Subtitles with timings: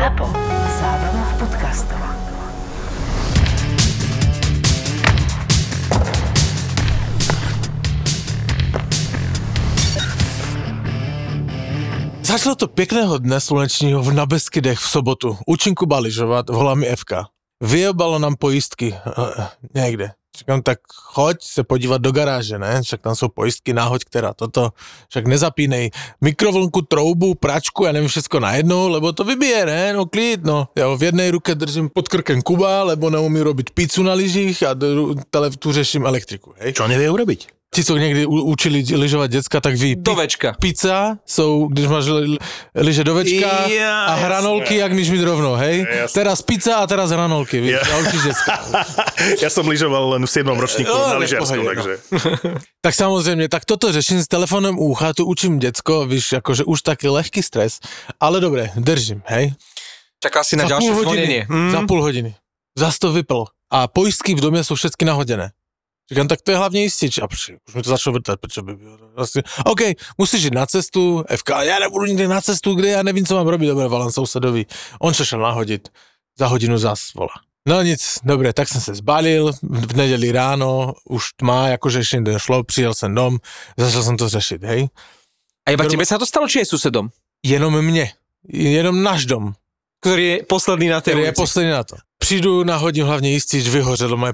[0.00, 0.26] ZAPO.
[0.80, 2.00] Zábrná v podcastov.
[12.22, 15.36] Začalo to pěkného dne slunečního v Nabeskydech v sobotu.
[15.46, 16.76] Učím Kuba lyžovat, volá.
[17.60, 20.19] Vyjebalo nám pojistky eh, někde.
[20.40, 22.82] Říkám, tak choď se podívat do garáže, ne?
[22.82, 24.72] Však tam jsou pojistky, náhoď, která toto.
[25.08, 25.90] Však nezapínej
[26.20, 29.92] mikrovlnku, troubu, pračku, já nevím, všechno najednou, lebo to vybije, ne?
[29.92, 30.68] No klid, no.
[30.76, 34.72] Já v jednej ruke držím pod krkem Kuba, lebo neumí robiť pizzu na lyžích a
[35.58, 36.72] tu řeším elektriku, hej?
[36.72, 37.59] Čo nevie urobiť?
[37.74, 40.52] Ti, co někdy u, učili lyžovat děcka, tak ví, Do večka.
[40.60, 42.38] pizza jsou, když máš li-
[42.74, 45.86] liže do večka Ja, a hranolky, jak míš mít rovno, hej?
[45.90, 46.14] Jasne.
[46.14, 47.94] Teraz pizza a teraz hranolky, víš, Ja.
[47.94, 48.52] a učíš děcka.
[49.46, 50.50] ja som lyžoval len v 7.
[50.58, 51.64] ročníku No, na pohode, no.
[51.70, 51.92] takže...
[52.82, 56.82] Tak samozřejmě, tak toto řeším s telefonem u ucha, tu učím děcko, víš, jakože už
[56.82, 57.78] taky lehký stres,
[58.20, 59.54] ale dobré, držím, hej?
[60.22, 61.70] Čakal si na za ďalšie hodiny, Mm.
[61.70, 62.34] za půl hodiny.
[62.78, 63.46] Zas to vyplo.
[63.72, 65.50] A pojistky v domě jsou všechny nahodené.
[66.10, 67.18] Říkám, tak to je hlavně jistič.
[67.18, 68.98] A při, už mi to začalo vrtat, proč by bylo.
[69.16, 69.80] Vlastně, OK,
[70.18, 73.48] musíš jít na cestu, FK, já nebudu nikdy na cestu, kde já nevím, co mám
[73.48, 74.66] robit, dobre, volám sousedovi.
[75.00, 75.88] On se šel nahodit,
[76.38, 77.34] za hodinu zas volá.
[77.68, 82.64] No nic, dobre, tak jsem se zbalil, v neděli ráno, už tma, jakože ještě došlo,
[82.64, 83.38] přijel jsem dom,
[83.76, 84.88] začal jsem to řešit, hej.
[85.68, 87.12] A iba tebe sa to stalo, či je susedom?
[87.44, 88.10] Jenom mě,
[88.48, 89.52] jenom náš dom,
[90.00, 91.42] Ktorý je posledný na tej který je ulici.
[91.44, 91.96] poslední na to.
[92.18, 94.32] Přijdu, nahodím hlavně jistič, vyhořelo moje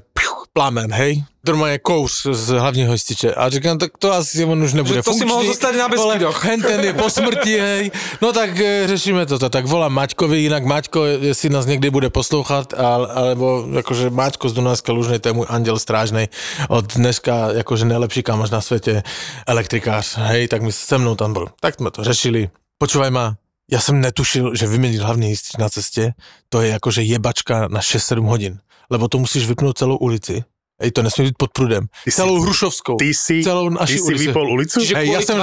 [0.56, 1.20] plamen, hej.
[1.46, 3.34] Normálně kouř z hlavního jističe.
[3.34, 5.28] A říkám, tak to asi on už nebude Že to si funkčný.
[5.28, 6.38] mohol zostať na Beskidoch.
[6.44, 7.84] Hen ten je po smrti, hej.
[8.24, 9.52] No tak e, řešíme toto.
[9.52, 14.52] Tak volám Maťkovi, jinak Maťko, jestli nás někdy bude poslouchat, ale, alebo jakože Maťko z
[14.52, 16.28] Dunajské Lužnej, to je můj anděl strážnej.
[16.68, 19.02] Od dneska jakože nejlepší kámoš na světě,
[19.46, 21.46] elektrikář, hej, tak my se mnou tam byl.
[21.60, 22.48] Tak jsme to řešili.
[22.76, 23.36] Počúvaj ma,
[23.72, 26.14] ja som netušil, že vyměnit hlavní jistič na cestě,
[26.48, 28.58] to je jakože jebačka na 6-7 hodin.
[28.90, 30.44] Lebo to musíš vypnout celou ulici.
[30.76, 31.88] Ej, to nesmí být pod prudem.
[32.04, 32.96] Ty si- celou Hrušovskou.
[33.00, 34.26] Ty si, celou ty si ulici.
[34.28, 34.80] vypol ulicu?
[34.80, 35.40] Čiže Hej, ja som-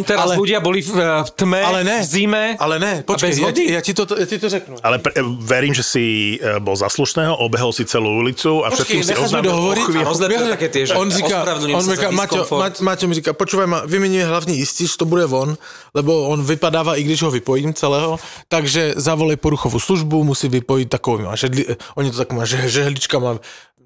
[0.00, 2.00] hej, teraz ale- ľudia boli v, v tme, Ale ne.
[2.00, 2.44] v zime.
[2.56, 4.80] Ale ne, počkej, ja, ja, ti to, ja ti to řeknu.
[4.80, 5.12] Ale pre,
[5.44, 6.04] verím, že si
[6.40, 9.84] e, bol za slušného, obehol si celú ulicu a všetkým si oznámil dohovoriť.
[10.56, 11.44] také tie, že on říká,
[11.76, 12.48] on říká, Maťo.
[12.80, 15.52] Maťo, mi říká, počúvaj ma, vyměňuje hlavní jistič, to bude von,
[15.92, 18.16] lebo on vypadává, i když ho vypojím celého,
[18.48, 20.48] takže zavolej poruchovou službu, musí
[21.28, 23.36] má žedli, oni to tak má, že, žehlička má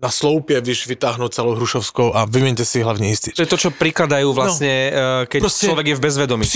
[0.02, 3.34] na sloupě, víš, vytáhnout celou Hrušovskou a vyměňte si hlavní jistič.
[3.36, 6.44] To je to, čo prikladajú vlastne, no, keď Proste- človek je v bezvedomí.
[6.44, 6.50] Jak.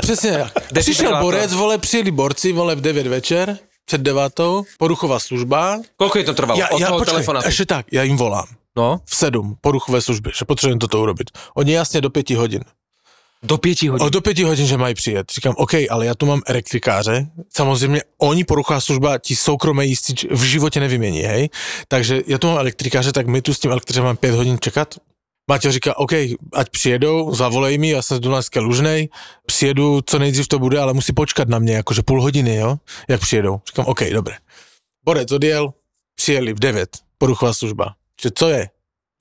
[0.00, 1.22] Přišel Defibrilátor.
[1.22, 5.82] borec, vole, přijeli borci, vole, v 9 večer, před devátou, poruchová služba.
[5.98, 6.56] Koľko je to trvalo?
[6.60, 7.44] Ja, Od ja, toho počkej, telefonátu?
[7.50, 8.46] ešte tak, ja im volám.
[8.78, 11.30] No, v 7 poruchové služby, že potřebujeme toto urobiť.
[11.54, 12.62] Oni jasně do 5 hodin.
[13.44, 14.06] Do 5 hodín.
[14.06, 15.32] O, do 5 hodin, že mají přijet.
[15.34, 17.26] Říkám, OK, ale já tu mám elektrikáře.
[17.56, 21.48] Samozřejmě oni poruchová služba ti soukromé jistič v životě nevymění, hej.
[21.88, 24.94] Takže já tu mám elektrikáře, tak my tu s tím elektrikářem máme 5 hodin čekat.
[25.50, 26.12] Maťo říká, OK,
[26.52, 29.08] ať přijedou, zavolej mi, já jsem z Dunajské Lužnej,
[29.46, 32.76] přijedu, co nejdřív to bude, ale musí počkat na mě, jakože půl hodiny, jo,
[33.08, 33.60] jak přijedou.
[33.66, 34.36] Říkám, OK, dobré.
[35.04, 35.72] Borec odjel,
[36.14, 36.88] přijeli v 9,
[37.18, 37.94] poruchová služba.
[38.22, 38.68] Že co je?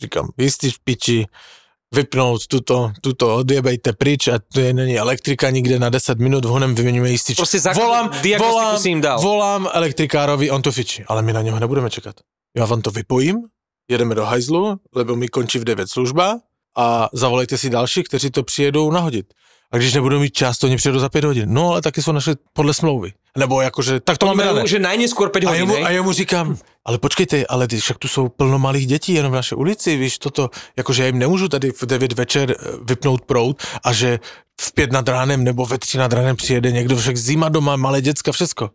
[0.02, 1.26] Říkám, jistič v piči,
[1.94, 6.76] vypnout tuto, tuto odjebejte pryč a tu je není elektrika nikde na 10 minut, honem
[6.76, 7.38] vyměníme jistič.
[7.38, 9.22] Proste základnú diagnostiku si im dal.
[9.22, 12.16] volám elektrikárovi, on to fičí, ale my na něho nebudeme čekat.
[12.58, 13.38] Já vám to vypojím,
[13.90, 16.40] jedeme do hajzlu, lebo mi končí v 9 služba
[16.78, 19.34] a zavolejte si další, kteří to přijedou nahodit.
[19.72, 21.54] A když nebudou mít čas, to oni přijedou za 5 hodin.
[21.54, 23.14] No ale taky jsou naše podle smlouvy.
[23.38, 24.68] Nebo jakože, tak to máme dané.
[24.68, 25.86] že najneskôr 5 A hodín, jemu, hej?
[25.86, 29.56] a jemu říkám, ale počkejte, ale však tu jsou plno malých dětí jenom v naší
[29.56, 33.94] ulici, víš, toto, jakože já jim nemůžu tady v 9 večer eh, vypnout prout a
[33.94, 34.20] že
[34.62, 38.02] v 5 nad ránem nebo ve 3 nad ránem přijede někdo, však zima doma, malé
[38.02, 38.70] děcka, všecko.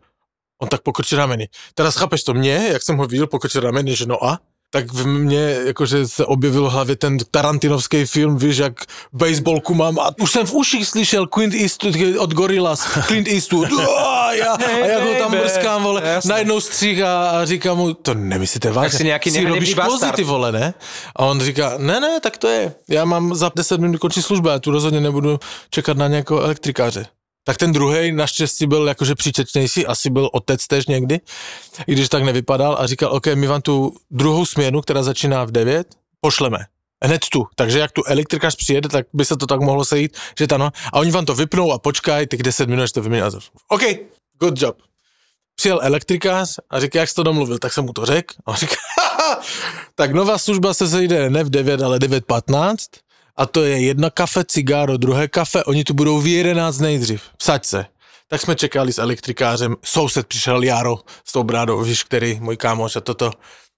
[0.61, 1.47] On tak pokrčí rameny.
[1.73, 4.39] Teraz chápeš to mě, jak jsem ho viděl, pokrčil rameny, že no a?
[4.71, 8.73] Tak v mně jakože se objevil v hlavě ten Tarantinovský film, víš, jak
[9.13, 14.33] baseballku mám a už jsem v uších slyšel Clint Eastwood od Gorillaz, Clint Eastwood, a,
[14.33, 18.71] já, a jak ho tam mrskám, vole, najednou střih a, a říkám mu, to nemyslíte
[18.71, 19.75] vážně, si nějaký si robíš
[20.15, 20.73] ty vole, ne?
[21.15, 24.51] A on říká, ne, ne, tak to je, já mám za 10 minut končí služba,
[24.51, 25.39] já tu rozhodně nebudu
[25.69, 27.05] čekat na nějakého elektrikáře.
[27.49, 31.19] Tak ten druhý naštěstí byl jakože příčetnější, asi byl otec tež někdy,
[31.87, 35.51] i když tak nevypadal a říkal, OK, my vám tu druhou směnu, která začíná v
[35.51, 35.87] 9,
[36.21, 36.57] pošleme.
[37.03, 37.47] Hned tu.
[37.55, 40.71] Takže jak tu elektrikář přijede, tak by se to tak mohlo sejít, že ta no.
[40.93, 43.25] A oni vám to vypnou a počkaj, těch 10 minut, až to vymění.
[43.67, 43.81] OK,
[44.39, 44.77] good job.
[45.55, 48.35] Přijel elektrikář a říká, jak jsi to domluvil, tak jsem mu to řekl.
[48.45, 48.75] A on říká,
[49.95, 52.75] tak nová služba se sejde ne v 9, ale 9.15
[53.39, 57.21] a to je jedna kafe, cigáro, druhé kafe, oni tu budou v 11 nejdřív.
[57.39, 57.85] Vsaď se.
[58.27, 60.95] Tak jsme čekali s elektrikářem, soused přišel Jaro
[61.25, 63.31] s tou brádou, víš, který, můj kámoš a toto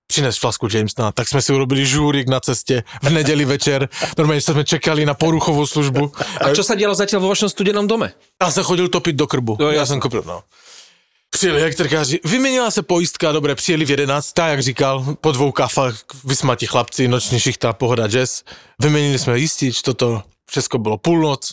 [0.08, 3.88] přines flasku Jamesona, tak jsme si urobili žúrik na ceste v nedeli večer.
[4.20, 6.12] Normálne sme čekali na poruchovú službu.
[6.44, 8.12] A čo sa dialo zatiaľ vo vašom studenom dome?
[8.36, 9.56] Tam jsem chodil topit do krbu.
[9.60, 9.88] No, já jasně.
[9.88, 10.44] jsem koupil, no.
[11.34, 16.00] Přijeli elektrikáři, vyměnila se pojistka, dobré, přijeli v 11, tak jak říkal, po dvou kafách,
[16.24, 18.44] vysmatí chlapci, noční šichta, pohoda jazz.
[18.80, 21.52] Vyměnili jsme jistič, toto, všechno bylo půlnoc,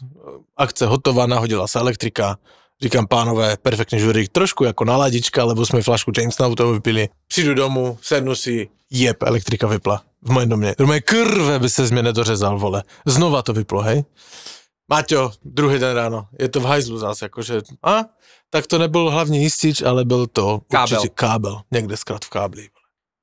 [0.56, 2.38] akce hotová, nahodila se elektrika.
[2.82, 7.08] Říkám, pánové, perfektní žurik, trošku jako naladička, lebo jsme flašku Jamesona u toho vypili.
[7.28, 10.74] Přijdu domů, sednu si, jeb, elektrika vypla v mojom domě.
[10.78, 12.82] Do mojej krve by se z mě nedořezal, vole.
[13.06, 14.04] Znova to vyplo, hej.
[14.88, 18.05] Maťo, druhý den ráno, je to v hajzlu zase, jakože, a?
[18.50, 20.99] Tak to nebyl hlavně jistič, ale byl to Kábel.
[20.99, 22.69] určitě kábel, někde zkrat v kábli.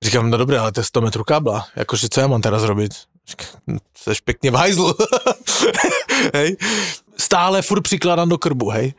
[0.03, 2.91] Říkám, no dobré, ale to je 100 metrů kábla, jakože co já mám teraz robiť?
[3.67, 4.93] "Hm, Seš pěkně v hajzlu.
[6.33, 6.57] hej.
[7.17, 8.93] Stále furt přikládám do krbu, hej.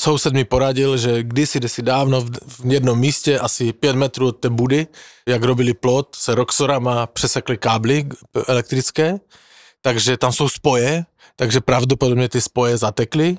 [0.00, 2.30] Soused mi poradil, že kdysi, si dávno v,
[2.66, 4.86] v jednom místě, asi 5 metrů od té budy,
[5.26, 8.08] jak robili plot, se roxorama přesekli kábly
[8.48, 9.18] elektrické,
[9.82, 11.04] takže tam jsou spoje,
[11.36, 13.38] takže pravděpodobně ty spoje zatekly.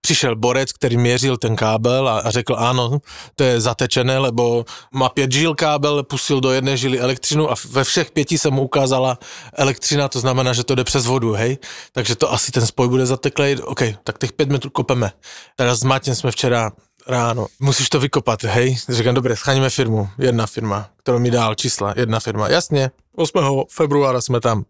[0.00, 2.98] Přišel borec, který měřil ten kábel a, a řekl, ano,
[3.34, 7.84] to je zatečené, lebo má pět žil kábel, pustil do jedné žily elektřinu a ve
[7.84, 9.18] všech pěti se mu ukázala
[9.52, 11.58] elektřina, to znamená, že to jde přes vodu, hej.
[11.92, 13.56] Takže to asi ten spoj bude zateklej.
[13.64, 15.12] OK, tak těch pět metrů kopeme.
[15.56, 16.72] Teraz s Matěm jsme včera
[17.06, 18.76] ráno, musíš to vykopat, hej.
[18.88, 22.48] Říkám, dobré, schaníme firmu, jedna firma, kterou mi dál čísla, jedna firma.
[22.48, 23.64] Jasně, 8.
[23.70, 24.64] februára jsme tam.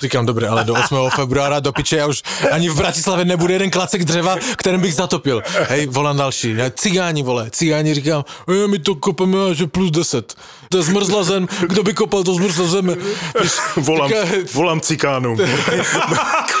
[0.00, 0.96] Říkám, dobré, ale do 8.
[1.16, 2.22] februára do piče, já už
[2.52, 5.42] ani v Bratislavě nebude jeden klacek dřeva, kterým bych zatopil.
[5.68, 6.54] Hej, volám další.
[6.56, 8.24] Já, cigáni, vole, cigáni říkám,
[8.64, 10.34] "E, my to kopeme, že plus 10.
[10.68, 12.96] To zmrzla zem, kdo by kopal to zmrzla zem.
[13.42, 15.36] Víš, Volám, říká- volám cikánu.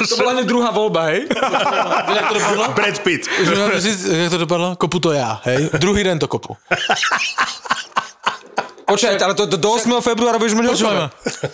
[0.08, 1.26] To bola druhá voľba, hej?
[2.14, 2.68] jak to dopadlo?
[2.72, 3.26] Brad Pitt.
[4.14, 4.76] Jak to dopadlo?
[4.76, 5.70] Kopu to já, hej.
[5.78, 6.56] Druhý den to kopu.
[8.88, 10.00] Počkaj, ale to, to do 8.
[10.00, 10.66] februára budeš mať.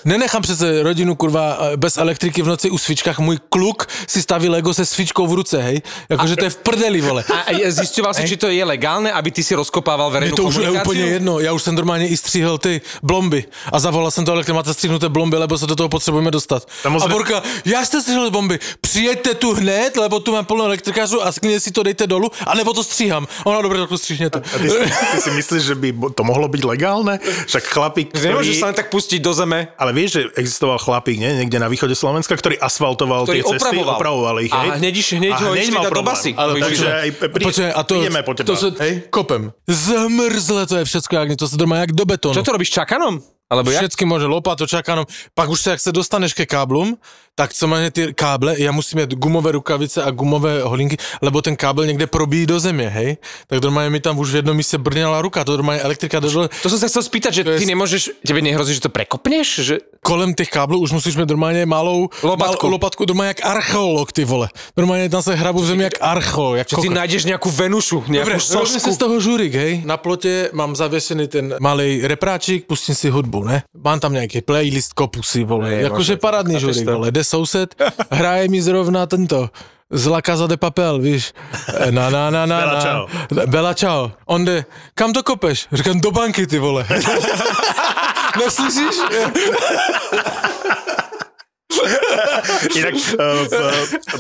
[0.05, 3.19] Nenechám přece rodinu, kurva, bez elektriky v noci u svičkách.
[3.19, 5.83] Můj kluk si staví Lego se svičkou v ruce, hej.
[6.09, 7.25] Jakože to je v prdeli, vole.
[7.35, 10.55] A, a zistoval si, či to je legálne, aby ty si rozkopával verejnú to už
[10.63, 14.33] je úplně jedno, já už jsem normálně i stříhal ty blomby a zavolal jsem to
[14.33, 16.69] elektra, máte stříhnuté blomby, lebo se do toho potřebujeme dostat.
[16.83, 21.23] Samozrejme- A Borka, já jste stříhali bomby, přijeďte tu hned, lebo tu mám plno elektrikářů
[21.27, 23.27] a skně si to dejte dolů, anebo to stříhám.
[23.45, 24.39] Ona, dobré, tak to stříhněte.
[24.55, 24.79] A ty, si-
[25.13, 27.19] ty si myslíš, že by to mohlo byť legálne?
[27.25, 28.25] Však chlapík, Nemôžeš
[28.55, 28.69] sa ktorý...
[28.69, 29.73] len tak pustiť do zeme.
[29.75, 31.31] Ale vieš, že existoval chlapík, nie?
[31.35, 33.97] niekde na východe Slovenska, ktorý asfaltoval Ktorý tie cesty, opravoval.
[33.97, 34.53] opravoval ich.
[34.53, 34.69] A hej?
[34.79, 36.31] hneď iš- hneď ho išli mal dať do basy.
[36.33, 38.47] Ale Ho takže dať- aj pri, Počkej, a to, prídeme po teba.
[38.47, 39.43] to se, hej, kopem.
[39.67, 42.35] Zmrzle to je všecko, jak to se doma jak do betonu.
[42.35, 43.21] Čo to robíš čakanom?
[43.55, 43.87] Alebo jak?
[43.87, 45.07] Všetky môže lopato, čakanom.
[45.31, 46.99] Pak už sa, jak sa dostaneš ke káblům,
[47.35, 51.57] tak co má ty káble, ja musím mít gumové rukavice a gumové holinky, lebo ten
[51.59, 53.17] kábel někde probíjí do země, hej?
[53.51, 56.49] Tak normálně mi tam už v jednom místě brněla ruka, to normálně elektrika do dole.
[56.63, 59.49] To som sa chcel spýtať, že ty je- nemôžeš, tebe nehrozí, že to prekopneš?
[59.67, 59.75] Že...
[60.03, 62.67] Kolem těch káblů už musíš mít normálně malou Lopatku.
[62.67, 64.49] Mal, lopatku normálně jak archeolog, ty vole.
[64.77, 68.31] Normálně tam se hrabu v zemi jak archeolog, jak Že ty nájdeš nejakú Venušu, nejakú
[68.31, 68.95] Dobre, robím si sošku.
[68.95, 69.83] z toho žurik, hej.
[69.85, 73.63] Na plotě mám zavěsený ten malý repráčik, pustím si hudbu, ne?
[73.85, 75.91] Mám tam nějaký playlist kopusy, vole.
[76.21, 77.11] Parádný chápeš žurik, vole.
[77.11, 77.75] Jde soused,
[78.11, 79.51] hraje mi zrovna tento
[79.91, 81.33] z La Casa de Papel, víš.
[81.91, 82.81] Na, na, na, na, na.
[82.81, 83.07] Ciao.
[83.47, 84.11] Bela čau.
[84.27, 84.65] On jde,
[84.95, 85.67] kam to kopeš?
[85.73, 86.87] Říkám, do banky, ty vole.
[88.45, 88.97] Neslyšíš?
[92.79, 93.55] Inak uh, v,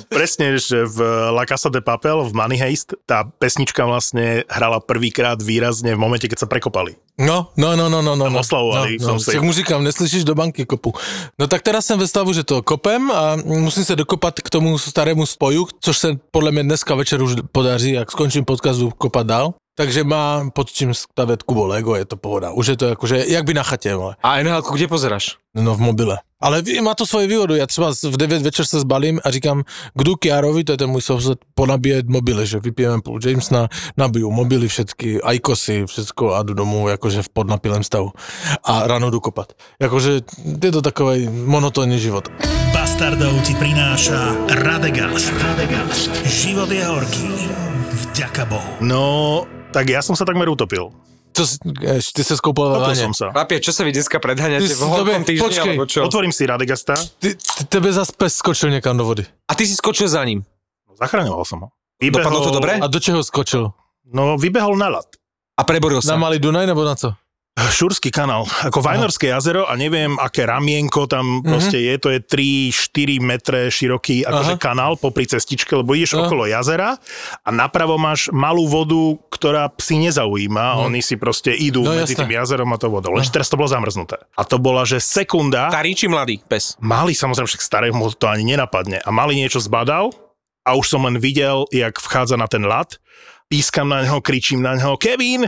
[0.08, 0.98] presne, že v
[1.32, 6.26] La Casa de Papel, v Money Heist, tá pesnička vlastne hrala prvýkrát výrazne v momente,
[6.28, 6.96] keď sa prekopali.
[7.14, 8.26] No, no, no, no, no, no.
[8.26, 8.38] no.
[8.42, 9.06] oslavovali no, no.
[9.06, 9.38] som si.
[9.38, 10.94] Tak mu říkám, neslyšíš do banky kopu.
[11.38, 14.78] No tak teda jsem ve stavu, že to kopem a musím se dokopat k tomu
[14.78, 19.26] starému spoju, což se podle mě dneska večer už podaří, jak skončím podcast, jdu kopat
[19.26, 19.54] dál.
[19.74, 22.50] Takže mám pod čím stavět Kubo Lego, je to pohoda.
[22.50, 24.16] Už je to jakože, jak by na chatě, vole.
[24.22, 25.36] A nhl kde pozeráš?
[25.54, 26.18] No v mobile.
[26.40, 27.54] Ale má to svoji výhodu.
[27.54, 29.62] Já třeba v 9 večer se zbalím a říkám,
[29.94, 34.68] kdo Kiarovi, to je ten můj soused, ponabíjet mobily, že vypijeme půl Jamesona, nabiju mobily
[34.68, 38.10] všetky, ajkosy, všecko a jdu domů jakože v podnapilém stavu.
[38.64, 39.52] A ráno jdu kopat.
[39.80, 40.20] Jakože
[40.62, 42.28] je to takový monotónní život.
[42.72, 45.32] Bastardov ti prináša Radegast.
[45.42, 46.10] Radegast.
[46.26, 47.28] Život je horký.
[47.94, 48.70] Vďaka Bohu.
[48.80, 50.94] No, tak ja som sa takmer utopil.
[51.34, 53.34] Ješ, ty se skoupal ve som sa.
[53.34, 56.06] Chlapie, čo sa vy dneska predháňate Ty v dobe- týždni, počkej, alebo čo?
[56.06, 56.94] Otvorím si Radegasta.
[56.94, 57.34] Ty,
[57.66, 59.26] tebe zas pes skočil někam do vody.
[59.50, 60.46] A ty si skočil za ním.
[60.94, 61.68] Zachraňoval som ho.
[61.98, 62.78] Dopadlo to dobre?
[62.78, 63.74] A do čeho skočil?
[64.06, 65.10] No, vybehol na ľad.
[65.58, 66.14] A preboril Na sa.
[66.14, 67.18] Malý Dunaj nebo na co?
[67.54, 72.74] Šurský kanál, ako Vajnorské jazero a neviem, aké ramienko tam proste je, to je 3-4
[73.22, 74.60] metre široký akože Aha.
[74.60, 76.26] kanál popri cestičke, lebo ideš Aha.
[76.26, 76.98] okolo jazera
[77.40, 78.98] a napravo máš malú vodu,
[79.30, 82.26] ktorá psi nezaujíma, oni si proste idú No, medzi jasné.
[82.26, 83.14] tým jazerom a to vodou.
[83.14, 84.18] Lenže teraz to bolo zamrznuté.
[84.34, 86.74] A to bola, že sekunda, Starý či mladý pes?
[86.78, 90.10] mali samozrejme však starého mu to ani nenapadne a mali niečo zbadal
[90.62, 92.98] a už som len videl, jak vchádza na ten lat,
[93.46, 95.46] pískam na neho, kričím na neho, Kevin!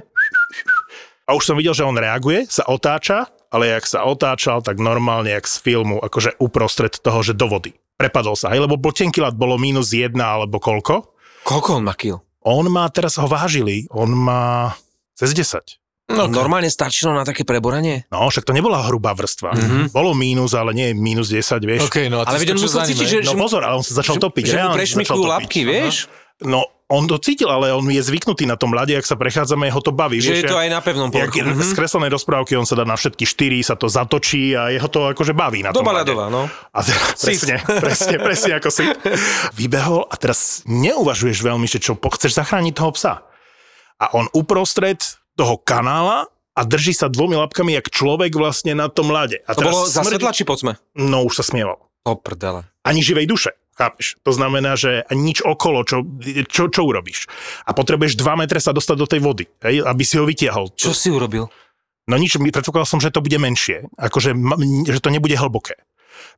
[1.26, 5.34] A už som videl, že on reaguje, sa otáča, ale jak sa otáčal, tak normálne,
[5.34, 7.74] jak z filmu, akože uprostred toho, že do vody.
[7.98, 11.02] Prepadol sa, hej, lebo bol tenký lat, bolo minus jedna alebo koľko.
[11.42, 12.22] Koľko on má kil?
[12.46, 14.78] On má, teraz ho vážili, on má
[15.18, 15.58] cez 10.
[16.06, 18.06] No, Normálne stačilo na také preboranie?
[18.14, 19.58] No, však to nebola hrubá vrstva.
[19.58, 19.84] Mm-hmm.
[19.90, 21.90] Bolo mínus, ale nie minus 10, vieš.
[21.90, 24.22] OK, no a Ale skočil musel cítiť, že, No že, pozor, ale on sa začal
[24.22, 24.44] topiť.
[24.46, 25.26] že mu topiť.
[25.26, 26.06] labky, vieš?
[26.46, 29.80] No, on to cítil, ale on je zvyknutý na tom ľade, ak sa prechádzame, ho
[29.80, 30.16] to baví.
[30.16, 31.42] Že vieš, je to jak- aj na pevnom Jak povrchu.
[31.44, 31.60] Mhm.
[31.60, 35.10] z kreslenej rozprávky, on sa dá na všetky štyri, sa to zatočí a jeho to
[35.10, 36.14] akože baví na tom Doba ľade.
[36.14, 36.46] ľadová, no.
[36.46, 38.84] A teraz, presne, presne, presne ako si.
[39.52, 43.14] Vybehol a teraz neuvažuješ veľmi, že čo, chceš zachrániť toho psa.
[43.96, 45.02] A on uprostred
[45.32, 49.42] toho kanála a drží sa dvomi labkami, jak človek vlastne na tom ľade.
[49.42, 50.72] A To bolo za smrdí- svetla či pod sme?
[50.94, 51.82] No už sa smieval.
[52.02, 52.62] O prdele.
[52.80, 53.50] Ani živej duše.
[53.76, 54.16] Chápeš?
[54.24, 56.00] To znamená, že nič okolo, čo,
[56.48, 57.28] čo, čo urobíš.
[57.68, 60.72] A potrebuješ 2 metre sa dostať do tej vody, hej, aby si ho vytiahol.
[60.72, 61.52] Čo si urobil?
[62.08, 64.32] No nič, predpokladal som, že to bude menšie, akože,
[64.88, 65.76] že to nebude hlboké.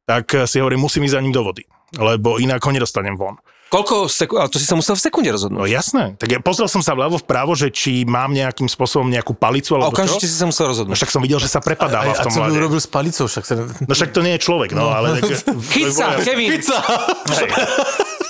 [0.09, 1.63] Tak si hovorím, musím ísť za ním do vody,
[1.95, 3.39] lebo inak ho nedostanem von.
[3.69, 5.69] Koľko sekúnd, ale to si sa musel v sekunde No rozhodnúť.
[5.69, 9.77] jasné, tak ja pozrel som sa vľavo vpravo, že či mám nejakým spôsobom nejakú palicu
[9.77, 10.27] A alebo okamžite čo.
[10.27, 10.97] si sa musel No rozhodnúť.
[10.97, 12.59] však som videl, že sa prepadáva A, v a tom co by ľade.
[12.59, 13.25] urobil s palicou?
[13.25, 13.55] Však sa...
[13.61, 15.21] No však to nie je človek, no, ale...
[15.21, 16.49] Tak, Chyť sa, Kevin!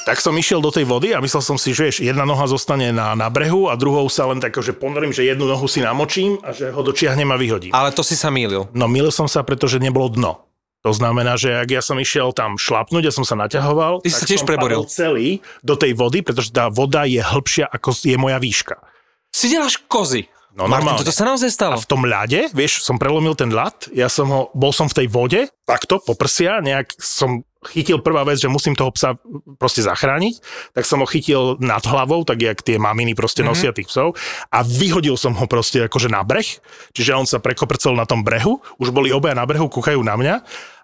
[0.02, 2.88] Tak som išiel do tej vody a myslel som si, že vieš, jedna noha zostane
[2.90, 6.40] na, na brehu a druhou sa len tak, že ponorím, že jednu nohu si namočím
[6.40, 7.70] a že ho dočiahnem a vyhodím.
[7.70, 8.72] Ale to si sa mýlil.
[8.72, 10.47] No milil som sa, pretože nebolo dno.
[10.88, 14.14] To znamená, že ak ja som išiel tam šlapnúť, ja som sa naťahoval, Ty si
[14.14, 14.88] tak sa tiež preboril.
[14.88, 15.28] celý
[15.60, 18.80] do tej vody, pretože tá voda je hĺbšia, ako je moja výška.
[19.28, 20.24] Si deláš kozy.
[20.50, 20.98] No Martin, normálne.
[20.98, 21.76] toto sa naozaj stalo.
[21.76, 25.04] A v tom ľade, vieš, som prelomil ten ľad, ja som ho, bol som v
[25.04, 29.14] tej vode, takto, po prsia, nejak som chytil prvá vec, že musím toho psa
[29.54, 30.34] proste zachrániť,
[30.72, 33.46] tak som ho chytil nad hlavou, tak jak tie maminy proste Mhm.
[33.46, 34.18] nosia tých psov
[34.48, 36.46] a vyhodil som ho proste akože na breh,
[36.90, 40.34] čiže on sa prekoprcel na tom brehu, už boli obaja na brehu, kúkajú na mňa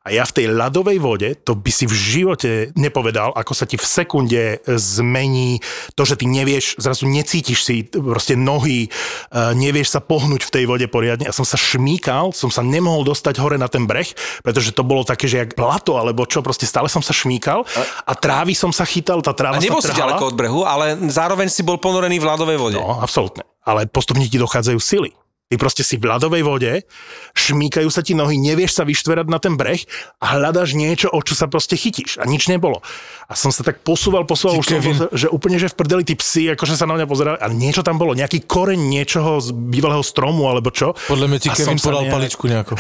[0.05, 3.81] a ja v tej ľadovej vode, to by si v živote nepovedal, ako sa ti
[3.81, 5.65] v sekunde zmení
[5.97, 10.65] to, že ty nevieš, zrazu necítiš si proste nohy, eh, nevieš sa pohnúť v tej
[10.69, 11.25] vode poriadne.
[11.25, 14.13] Ja som sa šmíkal, som sa nemohol dostať hore na ten breh,
[14.45, 17.65] pretože to bolo také, že jak plato, alebo čo, proste stále som sa šmíkal
[18.05, 21.01] a trávy som sa chytal, tá A tráva nebol sa si ďaleko od brehu, ale
[21.09, 22.77] zároveň si bol ponorený v ľadovej vode.
[22.77, 23.49] No, absolútne.
[23.65, 25.17] Ale postupne ti dochádzajú sily.
[25.45, 26.73] Ty proste si v ľadovej vode,
[27.37, 29.77] šmíkajú sa ti nohy, nevieš sa vyštverať na ten breh
[30.17, 32.17] a hľadaš niečo, o čo sa proste chytíš.
[32.17, 32.81] A nič nebolo.
[33.29, 34.97] A som sa tak posúval, posúval, Ty už som, Kevin.
[34.97, 37.85] bol, že úplne, že v prdeli tí psi, akože sa na mňa pozerali, a niečo
[37.85, 40.97] tam bolo, nejaký koreň niečoho z bývalého stromu, alebo čo.
[41.13, 42.75] Podľa mňa ti A Kevin podal nejak- paličku nejako.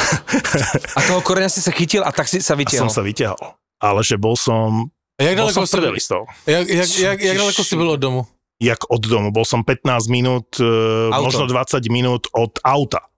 [0.96, 2.88] A toho koreňa si sa chytil a tak si sa A vytiahol.
[2.88, 3.60] som sa vyťahol.
[3.76, 4.88] Ale že bol som,
[5.20, 8.20] A jak bol som si, jak, jak, jak, jak daleko si byl od domu?
[8.62, 9.34] Jak od domu.
[9.34, 10.66] Bol som 15 minút, e,
[11.10, 11.24] Auto.
[11.26, 13.10] možno 20 minút od auta.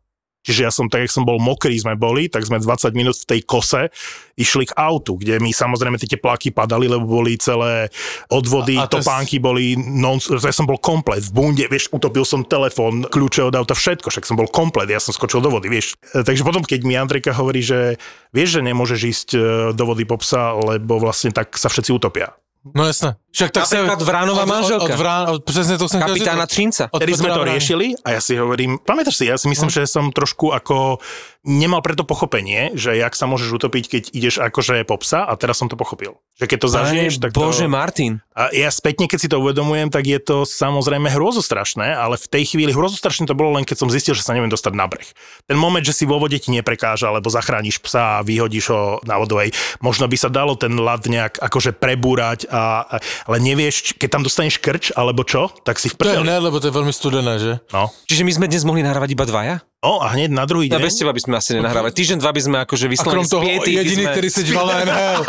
[0.46, 3.34] Čiže ja som, tak jak som bol mokrý, sme boli, tak sme 20 minút v
[3.34, 3.90] tej kose
[4.38, 7.90] išli k autu, kde mi samozrejme tie tepláky padali, lebo boli celé
[8.30, 12.22] odvody, A- a to topánky boli, non, ja som bol komplet, v bunde, vieš, utopil
[12.22, 15.66] som telefón, kľúče od auta, všetko, však som bol komplet, ja som skočil do vody,
[15.66, 15.98] vieš.
[16.14, 17.98] E, Takže potom, keď mi Andrejka hovorí, že
[18.30, 19.38] vieš, že nemôžeš ísť e,
[19.74, 22.38] do vody po psa, lebo vlastne tak sa všetci utopia.
[22.70, 23.14] No jasné.
[23.36, 23.84] Však tak sa...
[23.84, 24.88] Napríklad Vránová od, manželka.
[24.88, 26.48] Od, od, vrán, od, presne to som Kapitána.
[26.48, 26.88] Trinca.
[26.88, 29.84] Od Vtedy sme to riešili a ja si hovorím, pamätáš si, ja si myslím, že
[29.84, 31.04] som trošku ako
[31.46, 35.62] nemal preto pochopenie, že jak sa môžeš utopiť, keď ideš akože po psa a teraz
[35.62, 36.18] som to pochopil.
[36.42, 37.70] Že keď to zažiješ, tak Bože, to...
[37.70, 38.12] Martin.
[38.34, 42.52] A ja spätne, keď si to uvedomujem, tak je to samozrejme hrozostrašné, ale v tej
[42.52, 45.06] chvíli hrozostrašné to bolo len keď som zistil, že sa neviem dostať na breh.
[45.46, 49.16] Ten moment, že si vo vode ti neprekáža, alebo zachrániš psa a vyhodíš ho na
[49.16, 54.08] vodu, hej, možno by sa dalo ten ľad nejak akože prebúrať, a, ale nevieš, keď
[54.08, 56.26] tam dostaneš krč alebo čo, tak si v To je prdeli.
[56.26, 57.58] ne, lebo to je veľmi studené, že?
[57.74, 57.90] No.
[58.06, 59.60] Čiže my sme dnes mohli nahrávať iba dvaja?
[59.86, 60.82] O, a hneď na druhý Ja deň...
[60.82, 61.94] bez teba by sme asi nenahrávali.
[61.94, 64.12] Týždeň, dva by sme akože toho spiety, by jediný, sme...
[64.18, 65.22] ktorý si džval na NHL.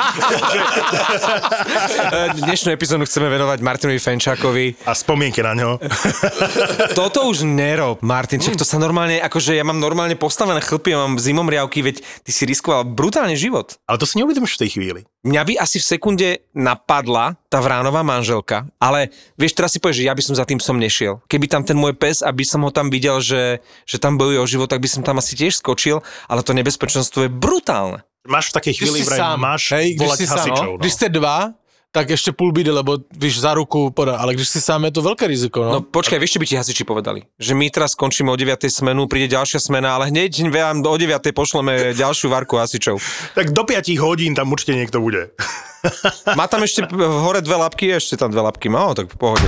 [2.41, 4.89] Dnešnú epizódu chceme venovať Martinovi Fenčákovi.
[4.89, 5.77] A spomienke na ňo.
[6.97, 11.05] Toto už nerob, Martin, čak to sa normálne, akože ja mám normálne postavené chlpy, ja
[11.05, 13.77] mám zimomriavky, veď ty si riskoval brutálne život.
[13.85, 15.01] Ale to si neuvedomíš v tej chvíli.
[15.27, 20.07] Mňa by asi v sekunde napadla tá vránová manželka, ale vieš, teraz si povieš, že
[20.07, 21.19] ja by som za tým som nešiel.
[21.27, 24.49] Keby tam ten môj pes, aby som ho tam videl, že, že tam bojuje o
[24.49, 25.99] život, tak by som tam asi tiež skočil,
[26.31, 28.07] ale to nebezpečenstvo je brutálne.
[28.23, 30.67] Máš v takej Když chvíli vraj, sám, máš hej, když volať si sám, hasičov.
[30.67, 30.75] no.
[30.75, 30.79] No.
[30.79, 31.37] Když ste dva,
[31.87, 35.01] tak ešte půl bíde, lebo víš, za ruku podá, ale když si sám je to
[35.01, 35.71] veľké riziko, no.
[35.71, 37.23] No počkaj, vieš, čo by ti hasiči povedali?
[37.39, 38.67] Že my teraz skončíme o 9.
[38.67, 41.15] smenu, príde ďalšia smena, ale hneď vám o 9.
[41.31, 42.99] pošleme ďalšiu varku hasičov.
[43.33, 45.31] Tak do 5 hodín tam určite niekto bude.
[46.35, 49.47] Má tam ešte hore dve labky, ešte tam dve labky má, tak v pohode.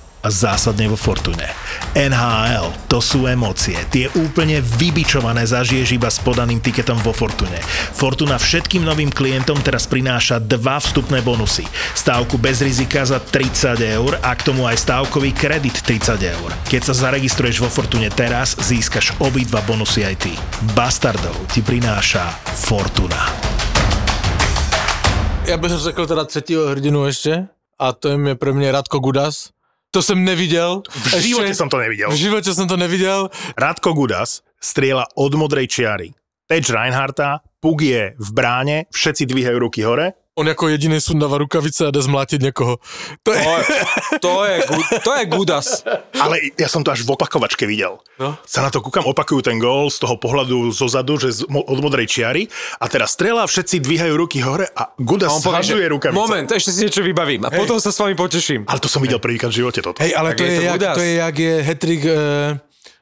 [0.21, 1.45] a zásadne vo Fortune.
[1.97, 3.77] NHL, to sú emócie.
[3.89, 7.57] Tie úplne vybičované zažiješ iba s podaným tiketom vo Fortune.
[7.97, 11.65] Fortuna všetkým novým klientom teraz prináša dva vstupné bonusy.
[11.97, 16.49] Stávku bez rizika za 30 eur a k tomu aj stávkový kredit 30 eur.
[16.69, 20.33] Keď sa zaregistruješ vo Fortune teraz, získaš obidva bonusy aj ty.
[20.77, 23.27] Bastardov ti prináša Fortuna.
[25.45, 27.47] Já bych řekl teda třetího hrdinu ještě
[27.79, 29.49] a to je pro mě Radko Gudas.
[29.91, 30.81] To jsem neviděl.
[30.89, 32.11] V živote som to nevidel.
[32.11, 33.29] V živote jsem to neviděl.
[33.57, 36.15] Radko Gudas strieľa od modrej čiary.
[36.47, 40.20] Teč Reinharta, Puk je v bráne, všetci dvíhajú ruky hore.
[40.39, 42.77] On jako jediný sundává rukavice a jde zmlátit někoho.
[43.23, 43.43] To je...
[43.43, 43.59] To je,
[44.21, 45.83] to je, gu- to je gudas.
[46.21, 47.99] Ale ja som to až v opakovačke videl.
[48.15, 48.39] No.
[48.47, 51.79] Sa na to kúkam, opakujú ten gól z toho pohľadu zo zadu, že z, od
[51.83, 52.47] modrej čiary
[52.79, 56.15] a teraz strela, všetci dvíhajú ruky hore a Gudas zhadzuje rukavice.
[56.15, 58.63] moment, ešte si niečo vybavím a potom sa s vami poteším.
[58.71, 59.99] Ale to som videl prvýkrát v živote toto.
[59.99, 60.95] Hej, ale Tak to je je, to jak, Gudas.
[60.95, 62.13] to je jak je hetrik uh,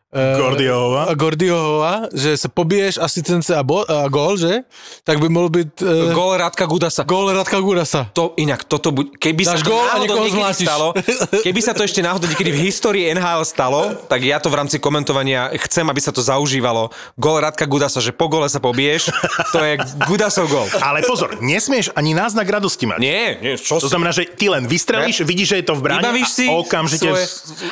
[0.10, 1.14] Gordiohova.
[1.14, 4.66] Gordiohova, že se pobiješ asistence a, bo, a gól, že?
[5.06, 7.06] Tak by mohl být uh, Gól Radka Gudasa.
[7.06, 8.10] gól Radka Gudasa.
[8.18, 10.30] To inak, toto buď, keby sa Dáš to gól a niekedy
[10.66, 10.98] stalo,
[11.46, 14.82] keby sa to ešte náhodou niekedy v histórii NHL stalo, tak ja to v rámci
[14.82, 16.90] komentovania chcem, aby sa to zaužívalo.
[17.14, 19.14] Gól Radka Gudasa, že po gole sa pobiješ,
[19.54, 19.78] to je
[20.10, 20.66] Gudasov gól.
[20.82, 22.98] Ale pozor, nesmieš ani náznak radosti mať.
[22.98, 23.94] Nie, nie, čo To si?
[23.94, 27.06] znamená, že ty len vystrelíš, vidíš, že je to v bráne Vybavíš si a okamžite...
[27.06, 27.26] svoje...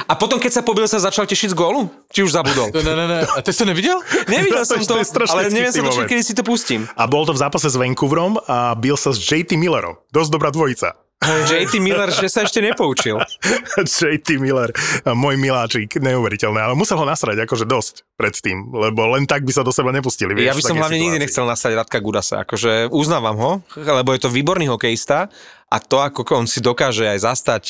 [0.06, 1.90] A potom, keď sa pobil, sa začal tešiť z gólu?
[2.14, 2.68] Či už zabudol?
[2.76, 3.20] To ne, ne, ne.
[3.24, 3.98] A ty jsi to neviděl?
[4.28, 6.08] Nevidel To som to, to ale neviem sa moment.
[6.12, 6.84] kedy si to pustím.
[7.00, 9.96] A bol to v zápase s Vancouverom a bil sa s JT Millerom.
[10.12, 11.07] Dosť dobrá dvojica.
[11.18, 13.18] JT Miller, že sa ešte nepoučil.
[14.00, 14.70] JT Miller,
[15.08, 19.66] môj miláčik, neuveriteľné, ale musel ho nasrať akože dosť predtým, lebo len tak by sa
[19.66, 20.38] do seba nepustili.
[20.38, 21.24] Vieš, Ja by som hlavne nikdy situácii.
[21.26, 22.36] nechcel nasať Radka Gudasa.
[22.46, 25.26] Akože uznávam ho, lebo je to výborný hokejista
[25.68, 27.64] a to, ako on si dokáže aj zastať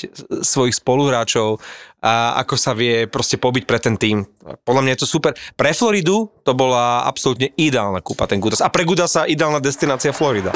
[0.43, 1.57] svojich spoluhráčov
[2.03, 4.27] a ako sa vie proste pobiť pre ten tým.
[4.67, 5.31] Podľa mňa je to super.
[5.55, 8.59] Pre Floridu to bola absolútne ideálna kúpa, ten Gudas.
[8.59, 10.51] A pre Gudasa ideálna destinácia Florida.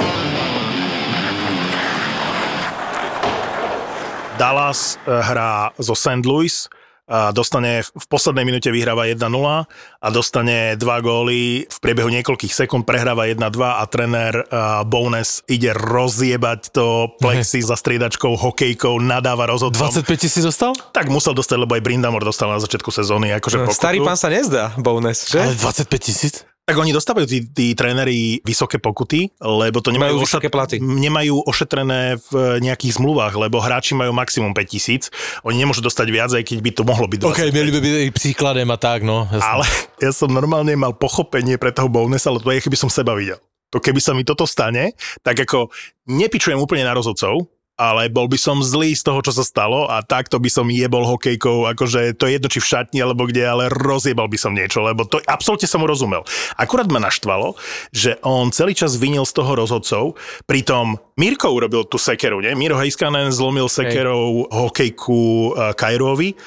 [4.41, 6.25] Dallas eh, hrá zo St.
[6.25, 6.65] Louis,
[7.11, 9.19] a dostane v poslednej minúte vyhráva 1-0
[9.99, 15.75] a dostane dva góly v priebehu niekoľkých sekúnd, prehráva 1-2 a tréner uh, Bowness ide
[15.75, 19.91] rozjebať to plexi za striedačkou, hokejkou, nadáva rozhodcom.
[19.91, 20.71] 25 tisíc dostal?
[20.95, 23.75] Tak musel dostať, lebo aj Brindamore dostal na začiatku sezóny akože pokutu.
[23.75, 25.43] Starý pán sa nezdá, Bowness, že?
[25.43, 26.47] Ale 25 tisíc?
[26.61, 30.77] Tak oni dostávajú tí, tí tréneri vysoké pokuty, lebo to nemajú, Majú vysoké platy.
[30.77, 35.09] nemajú ošetrené v nejakých zmluvách, lebo hráči majú maximum 5 tisíc.
[35.41, 37.33] Oni nemôžu dostať viac, aj keď by to mohlo byť 25.
[37.33, 39.25] OK, měli by být i příkladem a tak, no.
[39.31, 39.41] Jasný.
[39.49, 39.65] Ale
[40.05, 43.41] ja som normálne mal pochopenie pre toho Bownessa, ale to je, keby som seba videl.
[43.71, 44.93] To keby sa mi toto stane,
[45.25, 45.71] tak ako
[46.07, 47.47] nepičujem úplne na rozhodcov,
[47.81, 51.01] ale bol by som zlý z toho, čo sa stalo a takto by som jebol
[51.01, 54.85] hokejkou, akože to je jedno, či v šatni alebo kde, ale rozjebal by som niečo,
[54.85, 56.21] lebo to absolútne som mu rozumel.
[56.61, 57.57] Akurát ma naštvalo,
[57.89, 60.13] že on celý čas vinil z toho rozhodcov,
[60.45, 62.53] pritom Mirko urobil tú sekeru, nie?
[62.53, 65.17] Miro Heiskanen zlomil sekerou hokejku
[65.57, 66.37] uh, Kairovi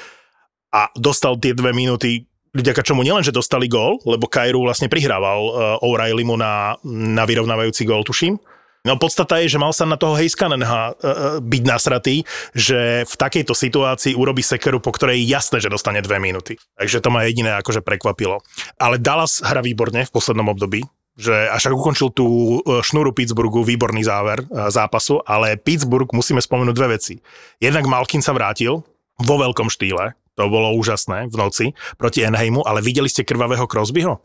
[0.71, 2.23] a dostal tie dve minúty
[2.55, 7.27] vďaka čomu nielen, že dostali gól, lebo Kairu vlastne prihrával uh, O'Reilly mu na, na
[7.27, 8.39] vyrovnávajúci gól, tuším.
[8.85, 12.21] No podstata je, že mal sa na toho Heiskanenha uh, byť nasratý,
[12.53, 16.61] že v takejto situácii urobí sekeru, po ktorej je jasné, že dostane dve minúty.
[16.77, 18.45] Takže to ma jediné akože prekvapilo.
[18.77, 20.85] Ale Dallas hra výborne v poslednom období,
[21.17, 22.27] že až ak ukončil tú
[22.61, 27.17] e, šnúru Pittsburghu, výborný záver e, zápasu, ale Pittsburgh musíme spomenúť dve veci.
[27.57, 28.83] Jednak Malkin sa vrátil
[29.17, 34.19] vo veľkom štýle, to bolo úžasné v noci proti Enheimu, ale videli ste krvavého Crosbyho?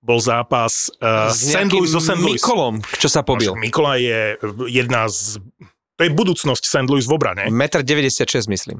[0.00, 1.68] Bol zápas uh, S St.
[1.68, 2.16] Louis zo St.
[2.16, 2.40] Louis.
[2.40, 3.52] Mikolom, čo sa pobil.
[3.52, 4.40] Však Mikola je
[4.72, 5.36] jedna z...
[6.00, 6.88] To je budúcnosť St.
[6.88, 8.78] Louis v obrane, 1,96 m, myslím.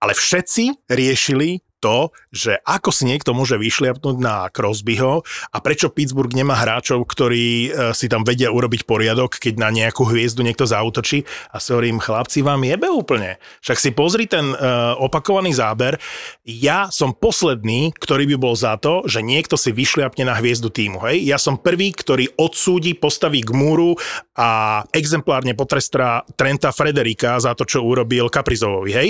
[0.00, 6.30] ale všetci riešili to, že ako si niekto môže vyšliapnúť na Crosbyho a prečo Pittsburgh
[6.30, 11.26] nemá hráčov, ktorí e, si tam vedia urobiť poriadok, keď na nejakú hviezdu niekto zautočí
[11.50, 13.42] a si hovorím, chlapci, vám jebe úplne.
[13.66, 15.96] Však si pozri ten uh, opakovaný záber.
[16.44, 21.00] Ja som posledný, ktorý by bol za to, že niekto si vyšliapne na hviezdu týmu.
[21.08, 21.24] Hej?
[21.24, 23.96] Ja som prvý, ktorý odsúdi, postaví k múru
[24.36, 28.92] a exemplárne potrestá Trenta Frederika za to, čo urobil Kaprizovovi.
[28.92, 29.08] Hej?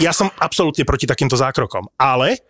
[0.00, 1.92] Ja som absolútne proti takýmto zákrokom.
[1.98, 2.40] Ale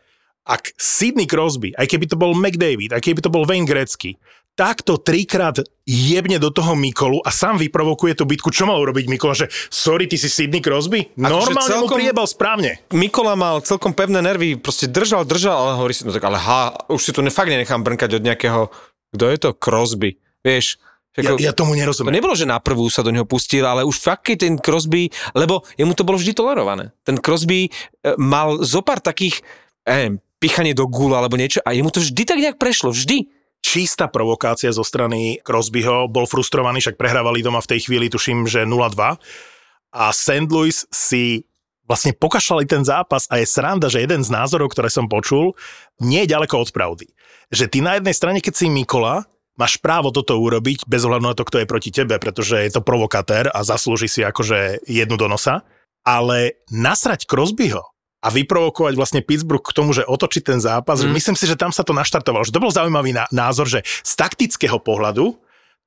[0.43, 4.19] ak Sidney Crosby, aj keby to bol McDavid, aj keby to bol Wayne Gretzky,
[4.53, 9.33] takto trikrát jebne do toho Mikolu a sám vyprovokuje tú bitku, čo mal urobiť Mikola,
[9.33, 11.09] že sorry, ty si Sidney Crosby?
[11.17, 11.97] Normálne celkom...
[11.97, 12.85] mu priebal správne.
[12.93, 16.75] Mikola mal celkom pevné nervy, proste držal, držal, ale hovorí si, no tak ale ha,
[16.93, 18.61] už si tu fakt nenechám brnkať od nejakého,
[19.17, 20.77] kto je to Crosby, vieš,
[21.21, 22.09] ja, ja tomu nerozumiem.
[22.09, 25.13] To nebolo, že na prvú sa do neho pustil, ale už fakt, keď ten Crosby,
[25.37, 26.97] lebo jemu to bolo vždy tolerované.
[27.05, 27.71] Ten Crosby e,
[28.17, 29.45] mal zopár takých,
[29.85, 33.29] neviem, pichanie do gula alebo niečo a jemu to vždy tak nejak prešlo, vždy.
[33.63, 38.67] Čistá provokácia zo strany Crosbyho, bol frustrovaný, však prehrávali doma v tej chvíli, tuším, že
[38.67, 39.21] 0-2
[39.93, 40.51] a St.
[40.51, 41.47] Louis si
[41.87, 45.53] vlastne pokašľali ten zápas a je sranda, že jeden z názorov, ktoré som počul,
[46.01, 47.07] nie je ďaleko od pravdy.
[47.53, 51.37] Že ty na jednej strane, keď si Mikola, máš právo toto urobiť bez ohľadu na
[51.37, 55.29] to, kto je proti tebe, pretože je to provokatér a zaslúži si akože jednu do
[55.29, 55.65] nosa,
[56.03, 57.83] ale nasrať Crosbyho
[58.23, 61.11] a vyprovokovať vlastne Pittsburgh k tomu, že otočí ten zápas, mm.
[61.11, 62.47] myslím si, že tam sa to naštartovalo.
[62.47, 65.35] Že to bol zaujímavý názor, že z taktického pohľadu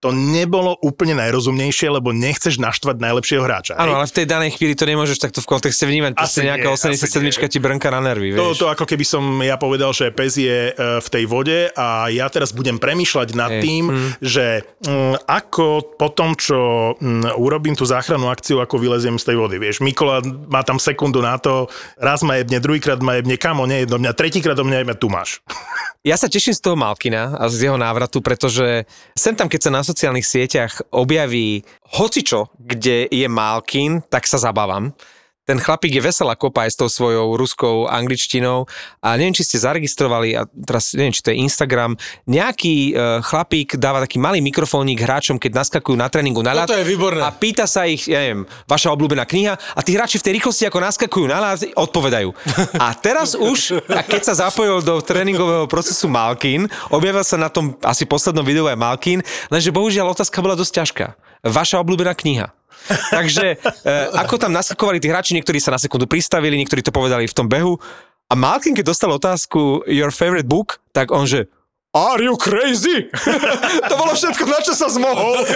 [0.05, 3.73] to nebolo úplne najrozumnejšie, lebo nechceš naštvať najlepšieho hráča.
[3.73, 6.13] Áno, ale v tej danej chvíli to nemôžeš takto v kontexte vnímať.
[6.13, 8.37] Proste nejaká 87 ti brnka na nervy.
[8.37, 12.13] To, to ako keby som ja povedal, že pes je e, v tej vode a
[12.13, 13.61] ja teraz budem premýšľať nad Ej.
[13.65, 14.09] tým, mm.
[14.21, 14.45] že
[14.85, 19.33] m, mm, ako po tom, čo m, mm, urobím tú záchrannú akciu, ako vyleziem z
[19.33, 19.57] tej vody.
[19.57, 21.65] Vieš, Mikola má tam sekundu na to,
[21.97, 25.09] raz ma jebne, druhýkrát ma jebne, kamo, nie jedno mňa, tretíkrát do mňa jebne, tu
[25.09, 25.41] máš.
[26.05, 28.85] Ja sa teším z toho Malkina a z jeho návratu, pretože
[29.17, 31.63] sem tam, keď sa na sociálnych sieťach objaví
[31.95, 34.91] hocičo, kde je Malkin, tak sa zabávam
[35.45, 38.65] ten chlapík je veselá kopa aj s tou svojou ruskou angličtinou
[38.99, 41.93] a neviem, či ste zaregistrovali, a teraz neviem, či to je Instagram,
[42.25, 46.67] nejaký uh, chlapík dáva taký malý mikrofónik hráčom, keď naskakujú na tréningu na ľad.
[46.73, 47.21] To je výborné.
[47.21, 50.65] A pýta sa ich, ja neviem, vaša obľúbená kniha a tí hráči v tej rýchlosti,
[50.65, 52.34] ako naskakujú na ľad, odpovedajú.
[52.81, 57.77] A teraz už, a keď sa zapojil do tréningového procesu Malkin, objavil sa na tom
[57.86, 59.21] asi poslednom videu aj Malkin,
[59.53, 61.08] lenže bohužiaľ otázka bola dosť ťažká.
[61.45, 62.49] Vaša obľúbená kniha.
[63.13, 67.29] Takže e, ako tam naskakovali tí hráči, niektorí sa na sekundu pristavili, niektorí to povedali
[67.29, 67.77] v tom behu.
[68.25, 71.45] A Malkin, keď dostal otázku Your favorite book, tak on že
[71.95, 73.08] Are you crazy?
[73.89, 75.47] to bolo všetko, na čo sa zmohol.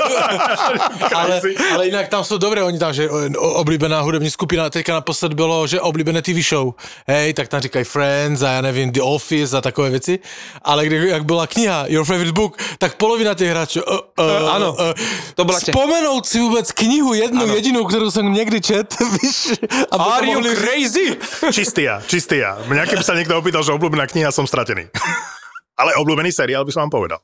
[1.19, 1.43] ale,
[1.75, 5.83] ale inak tam sú dobré, oni tam, že oblíbená hudební skupina, teďka naposled bylo, že
[5.83, 6.79] oblíbené TV show.
[7.03, 10.19] Hej, tak tam říkají Friends a ja nevím, The Office a takové veci.
[10.63, 14.71] Ale kde, jak byla kniha, Your Favorite Book, tak polovina těch hráčů, uh, uh, ano,
[14.79, 14.95] uh,
[15.35, 17.53] to bola Spomenout si vôbec knihu, jednu ano.
[17.53, 19.59] jedinú, ktorú som niekdy čet, víš.
[19.91, 20.55] Are you mohli...
[20.55, 21.19] crazy?
[21.51, 22.55] Čistý ja, čistý ja.
[22.63, 24.87] Mňa keby sa niekto opýtal, že obľúbená kniha, som stratený.
[25.79, 27.19] Ale obľúbený seriál by som vám povedal.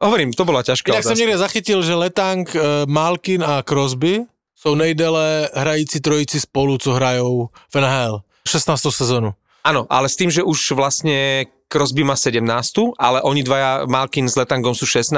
[0.00, 4.24] Hovorím, to bola ťažká Ja som niekde zachytil, že Letang, uh, Malkin a Crosby
[4.56, 8.24] sú nejdele hrající trojici spolu, co hrajou v NHL.
[8.46, 8.74] 16.
[8.90, 9.36] sezónu.
[9.66, 12.40] Áno, ale s tým, že už vlastne Crosby má 17,
[12.96, 15.12] ale oni dvaja, Malkin s Letangom sú 16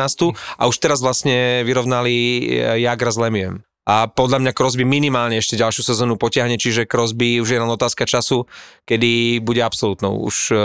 [0.58, 2.14] a už teraz vlastne vyrovnali
[2.50, 3.62] eh, Jagra s Lemiem.
[3.88, 8.04] A podľa mňa Crosby minimálne ešte ďalšiu sezónu potiahne, čiže Crosby už je len otázka
[8.04, 8.44] času,
[8.84, 10.60] kedy bude absolútnou už uh,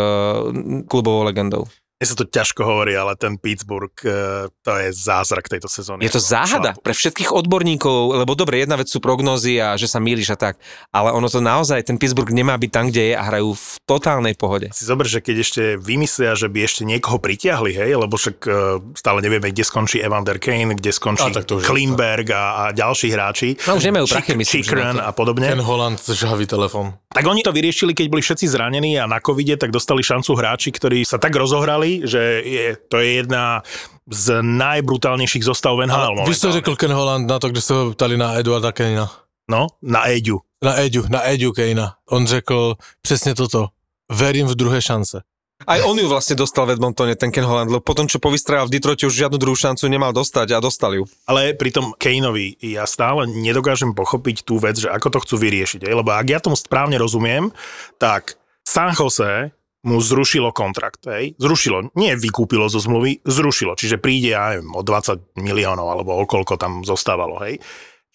[0.86, 1.65] klubovou legendou.
[1.95, 6.03] Mne sa to ťažko hovorí, ale ten Pittsburgh, eh, to je zázrak tejto sezóny.
[6.03, 10.03] Je to záhada pre všetkých odborníkov, lebo dobre, jedna vec sú prognózy a že sa
[10.03, 10.60] mýliš a tak,
[10.91, 14.36] ale ono to naozaj, ten Pittsburgh nemá byť tam, kde je a hrajú v totálnej
[14.36, 14.75] pohode.
[14.75, 18.53] Si zober, že keď ešte vymyslia, že by ešte niekoho pritiahli, hej, lebo však eh,
[18.99, 23.55] stále nevieme, kde skončí Evander Kane, kde skončí a, Klimberg a, a ďalší hráči.
[23.63, 24.67] No už nemajú prachy, myslím.
[24.67, 25.47] Chikren a podobne.
[25.47, 26.91] Ten Holland, žhavý telefon.
[27.15, 30.75] Tak oni to vyriešili, keď boli všetci zranení a na covide, tak dostali šancu hráči,
[30.75, 33.61] ktorí sa tak rozohrali, povedali, že je, to je jedna
[34.09, 36.25] z najbrutálnejších zostav v NHL.
[36.27, 39.11] Víš, co řekl Ken Holland na to, kde se ho ptali na Eduarda Kejna?
[39.49, 40.41] No, na Eďu.
[40.63, 41.95] Na Eďu, na Eďu Kejna.
[42.09, 43.67] On řekl přesně toto.
[44.11, 45.21] Verím v druhé šance.
[45.65, 48.75] Aj on ju vlastne dostal v Edmontone, ten Ken Holland, lebo potom, čo povystrajal v
[48.75, 51.07] Detroite, už žiadnu druhú šancu nemal dostať a dostal ju.
[51.25, 55.87] Ale pri tom Kaneovi ja stále nedokážem pochopiť tú vec, že ako to chcú vyriešiť.
[55.87, 57.55] Lebo ak ja tomu správne rozumiem,
[57.97, 58.35] tak
[58.67, 59.55] San Jose
[59.87, 61.07] mu zrušilo kontrakt.
[61.07, 61.39] Hej?
[61.39, 63.79] Zrušilo, nie vykúpilo zo zmluvy, zrušilo.
[63.79, 67.39] Čiže príde, ja neviem, o 20 miliónov, alebo o koľko tam zostávalo.
[67.45, 67.63] Hej?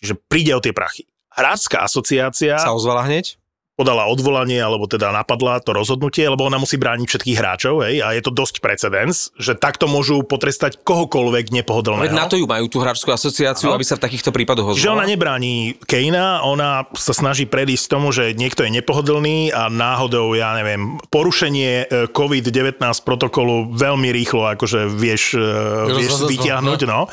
[0.04, 1.08] Čiže príde o tie prachy.
[1.32, 2.60] Hráčská asociácia...
[2.60, 3.39] Sa ozvala hneď?
[3.80, 8.12] Podala odvolanie, alebo teda napadla to rozhodnutie, lebo ona musí brániť všetkých hráčov, hej, a
[8.12, 12.04] je to dosť precedens, že takto môžu potrestať kohokoľvek nepohodlného.
[12.04, 13.72] Veď na to ju majú tú hráčskú asociáciu, No.
[13.72, 15.12] aby sa v takýchto prípadoch Čiže ona ozvala.
[15.16, 15.54] nebráni
[15.88, 21.72] Kejna, ona sa snaží predísť tomu, že niekto je nepohodlný a náhodou, ja neviem, porušenie
[21.80, 27.06] e, COVID-19 protokolu veľmi rýchlo akože vieš, e, vieš vyťahnuť, no.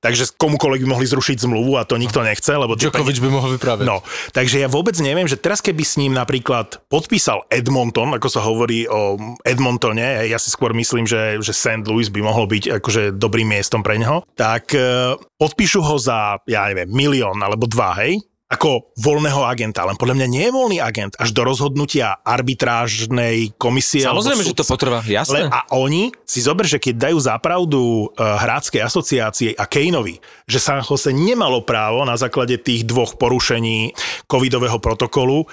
[0.00, 2.72] Takže komukoľvek by mohli zrušiť zmluvu a to nikto nechce, lebo...
[2.72, 3.84] Djokovic by mohol vypraviť.
[3.84, 4.00] No,
[4.32, 8.88] takže ja vôbec neviem, že teraz keby s ním napríklad podpísal Edmonton, ako sa hovorí
[8.88, 11.84] o Edmontone, ja si skôr myslím, že, že St.
[11.84, 16.64] Louis by mohol byť akože dobrým miestom pre neho, tak e, podpíšu ho za, ja
[16.72, 18.24] neviem, milión alebo dva, hej?
[18.50, 24.02] Ako voľného agenta, len podľa mňa nie je voľný agent až do rozhodnutia arbitrážnej komisie.
[24.02, 25.46] Samozrejme, že to potrvá, jasné.
[25.46, 30.18] Le, a oni si zober, že keď dajú zápravdu uh, hráckej asociácie a Kaneovi,
[30.50, 33.94] že San Jose nemalo právo na základe tých dvoch porušení
[34.26, 35.46] covidového protokolu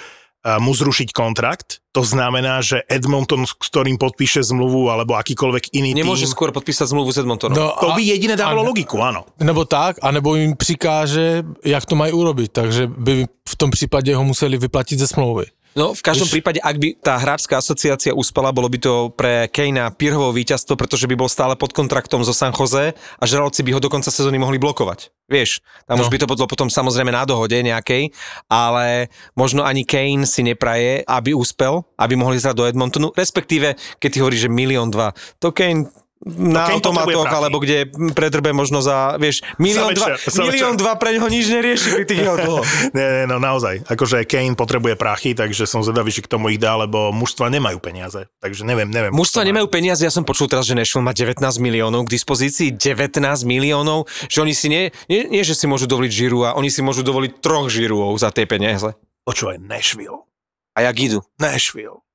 [0.56, 6.24] mu zrušiť kontrakt, to znamená, že Edmonton, s ktorým podpíše zmluvu, alebo akýkoľvek iný Nemôže
[6.24, 7.58] tým, skôr podpísať zmluvu s Edmontonom.
[7.58, 9.28] No, to by jediné dávalo a- logiku, áno.
[9.42, 12.50] Nebo tak, anebo jim přikáže, jak to mají urobiť.
[12.54, 15.46] Takže by v tom případě ho museli vyplatit ze smlouvy.
[15.78, 19.94] No, v každom prípade, ak by tá hráčská asociácia uspela, bolo by to pre Kejna
[19.94, 23.80] Pirhovo víťazstvo, pretože by bol stále pod kontraktom zo San Jose a žralci by ho
[23.80, 25.14] do konca sezóny mohli blokovať.
[25.30, 26.04] Vieš, tam no.
[26.04, 28.10] už by to bolo potom samozrejme na dohode nejakej,
[28.50, 34.10] ale možno ani Kane si nepraje, aby úspel, aby mohli ísť do Edmontonu, respektíve, keď
[34.10, 35.94] ty hovoríš, že milión dva, to Kane
[36.26, 37.78] na potrebuje automatoch, alebo kde
[38.18, 42.38] predrbe možno za, vieš, milión dva, milión dva pre neho nič nerieši pri tých jeho
[42.44, 42.68] dlhoch.
[42.98, 43.86] Nie, no naozaj.
[43.86, 47.78] Akože Kane potrebuje prachy, takže som zvedavý, či k tomu ich dá, lebo mužstva nemajú
[47.78, 48.26] peniaze.
[48.42, 49.14] Takže neviem, neviem.
[49.14, 53.22] Mužstva nemajú peniaze, ja som počul teraz, že Nashville má 19 miliónov k dispozícii, 19
[53.46, 56.82] miliónov, že oni si nie, nie, nie že si môžu dovoliť žiru a oni si
[56.82, 58.98] môžu dovoliť troch žirúov za tie peniaze.
[59.22, 60.26] Počúvaj, Nashville.
[60.74, 61.20] A jak idú?
[61.38, 62.07] Nashville.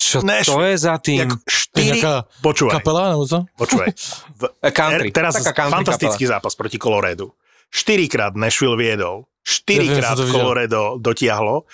[0.00, 0.56] Čo Nashville.
[0.56, 1.18] to je za tým?
[1.20, 2.00] Jak štyri...
[2.00, 3.44] nejaká Počúvaj, kapela, nebo co?
[3.54, 3.88] počúvaj.
[4.40, 5.08] V, Eh, Country.
[5.08, 7.36] er, teraz Taká country fantastický zápas proti Coloredu.
[7.68, 9.28] Štyrikrát Nashville viedol.
[9.44, 10.24] Štyrikrát Ja.
[10.26, 11.68] Colorado dotiahlo.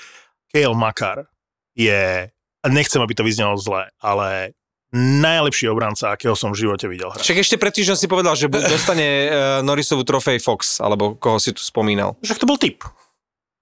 [0.51, 1.31] Kale Makar
[1.73, 2.27] je,
[2.65, 4.53] nechcem, aby to vyznelo zle, ale
[4.93, 7.21] najlepší obranca, akého som v živote videl hrať.
[7.21, 11.53] Však ešte pred týždňom si povedal, že dostane uh, Norrisovú trofej Fox, alebo koho si
[11.53, 12.17] tu spomínal.
[12.23, 12.81] Však to bol typ.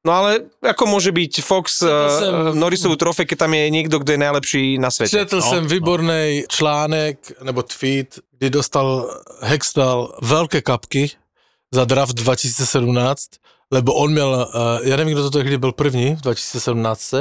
[0.04, 1.88] No ale ako môže byť Fox uh,
[2.20, 5.16] som- Norrisovú trofej, keď tam je niekto, kto je najlepší na svete?
[5.16, 5.68] Četl No, jsem no.
[5.68, 9.08] výborný článek nebo tweet, kdy dostal
[9.40, 11.10] Hextall velké kapky
[11.72, 13.40] za draft 2017,
[13.72, 17.14] lebo on měl, uh, já nevím, kdo to tehdy byl první v 2017,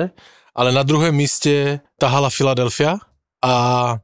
[0.55, 2.97] ale na druhém místě tahala Philadelphia
[3.43, 3.97] a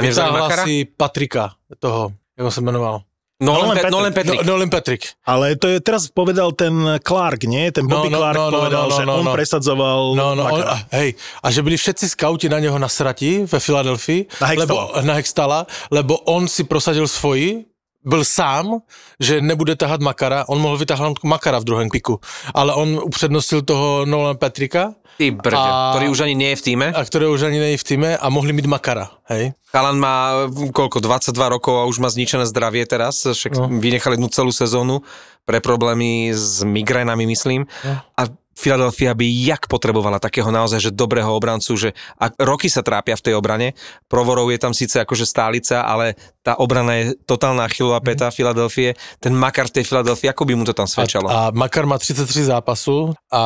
[0.00, 3.02] vytáhla si Patrika, toho, jak se jmenoval.
[3.40, 3.92] Nolan, Nolan Pe- Patrick.
[3.92, 4.40] Nolan Patrick.
[4.44, 5.02] No, Nolan Patrick.
[5.26, 7.72] Ale to je teraz povedal ten Clark, nie?
[7.72, 9.32] Ten No, Bobby no, Clark no, no, povedal, no, no, že no, on no.
[9.32, 13.60] presadzoval No, no, on, a, hej, a že byli všetci skauti na něho nasratí ve
[13.60, 14.84] Filadelfii, Na Hextala.
[14.92, 15.58] lebo, na Hextala,
[15.90, 17.64] lebo on si prosadil svoji,
[18.04, 18.80] byl sám,
[19.20, 22.20] že nebude tahat Makara, on mohl vytáhnout Makara v druhém piku,
[22.54, 26.64] ale on upřednostil toho Nolan Petrika, Ty brďo, A- ktorý už ani nie je v
[26.64, 26.86] týme.
[26.96, 29.52] a ktorého už ani není v týme a mohli mít Makara, hej.
[29.68, 33.68] Chalan má mm, koľko, 22 rokov a už má zničené zdravie teraz, však no.
[33.68, 35.04] Vynechali jednu celú sezónu
[35.44, 37.68] pre problémy s migrénami, myslím.
[37.84, 38.00] No.
[38.16, 43.16] A Philadelphia by jak potrebovala takého naozaj, že dobrého obrancu, že a roky sa trápia
[43.16, 43.72] v tej obrane.
[44.04, 48.96] Provorov je tam síce akože stálica, ale tá obrana je totálna chylová peta Filadelfie.
[49.16, 51.32] Ten makar tej Filadelfie, ako by mu to tam svedčalo?
[51.32, 53.42] A, a Makar má 33 zápasů a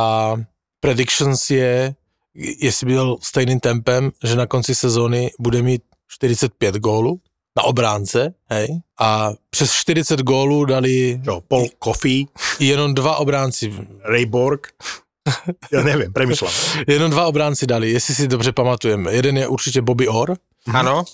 [0.85, 1.95] predictions je,
[2.61, 7.21] jestli byl stejným tempem, že na konci sezóny bude mít 45 gólů
[7.57, 8.69] na obránce, hej,
[9.01, 12.27] a přes 40 gólů dali Čo, Paul Coffey,
[12.61, 13.73] jenom dva obránci.
[14.05, 14.69] Ray Borg.
[15.73, 16.53] Ja neviem, premyšľam.
[16.85, 19.13] Jenom dva obránci dali, jestli si dobře pamatujeme.
[19.13, 20.37] Jeden je určitě Bobby Orr
[20.73, 21.05] Áno?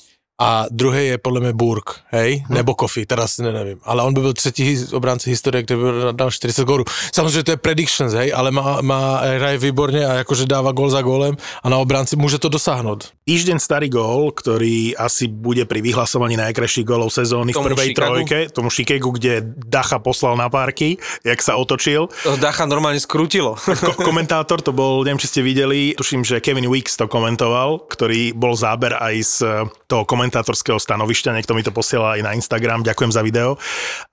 [0.41, 3.79] A druhý je podle mě Burke, hej, nebo Kofi, teda si ne, nevím.
[3.85, 6.85] Ale on by byl třetí obránce historie, který by dal 40 gólů.
[7.15, 11.03] Samozřejmě to je predictions, hej, ale má, má hraje výborně a jakože dává gól za
[11.03, 13.05] gólem a na obránci může to dosáhnout.
[13.31, 18.11] Týždeň starý gól, ktorý asi bude pri vyhlasovaní najkrajších gólov sezóny v Tomu prvej Chicagu?
[18.11, 22.11] trojke, tomu Chicagu, kde Dacha poslal na párky, jak sa otočil.
[22.27, 23.55] To Dacha normálne skrutilo.
[23.87, 28.35] Ko- komentátor to bol, neviem, či ste videli, tuším, že Kevin Weeks to komentoval, ktorý
[28.35, 29.51] bol záber aj z eh,
[29.87, 33.59] toho komentátorského stanovišťa, niekto mi to posiela aj na Instagram, ďakujem za video,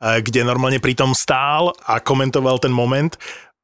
[0.02, 3.14] eh, kde normálne pri tom stál a komentoval ten moment.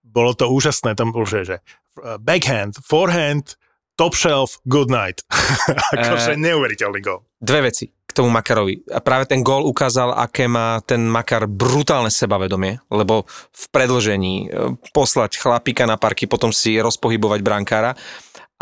[0.06, 3.58] Bolo to úžasné, tam bol, že, že eh, backhand, forehand,
[3.98, 5.26] top shelf, good night.
[5.98, 7.26] akože neuveriteľný gól.
[7.42, 8.86] Dve veci k tomu Makarovi.
[8.94, 14.54] A práve ten gól ukázal, aké má ten Makar brutálne sebavedomie, lebo v predlžení
[14.94, 17.98] poslať chlapíka na parky, potom si rozpohybovať brankára.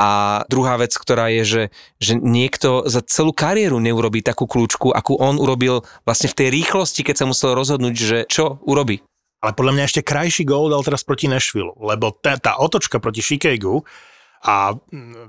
[0.01, 1.63] A druhá vec, ktorá je, že,
[2.01, 7.05] že niekto za celú kariéru neurobí takú kľúčku, akú on urobil vlastne v tej rýchlosti,
[7.05, 9.05] keď sa musel rozhodnúť, že čo urobí.
[9.45, 13.21] Ale podľa mňa ešte krajší gól dal teraz proti Nashville, lebo tá, tá otočka proti
[13.21, 13.85] Chicagu
[14.41, 14.73] a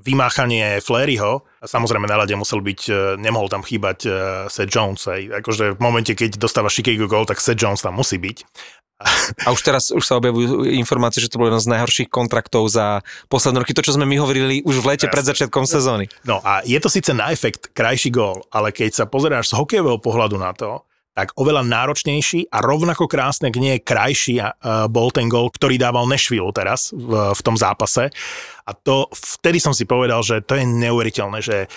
[0.00, 4.10] vymáchanie Fleryho, samozrejme na ľade musel byť, e, nemohol tam chýbať e,
[4.48, 8.16] Seth Jones, aj, akože v momente, keď dostáva Chicago gól, tak Seth Jones tam musí
[8.16, 8.38] byť.
[9.42, 13.02] A už teraz už sa objavujú informácie, že to bol jeden z najhorších kontraktov za
[13.26, 13.74] posledné roky.
[13.74, 16.06] To, čo sme my hovorili už v lete pred začiatkom sezóny.
[16.22, 19.98] No a je to síce na efekt krajší gól, ale keď sa pozeráš z hokejového
[19.98, 25.28] pohľadu na to, tak oveľa náročnejší a rovnako krásne, ak nie krajší uh, bol ten
[25.28, 28.08] gól, ktorý dával Nashville teraz v, v tom zápase.
[28.64, 31.68] A to vtedy som si povedal, že to je neuveriteľné, že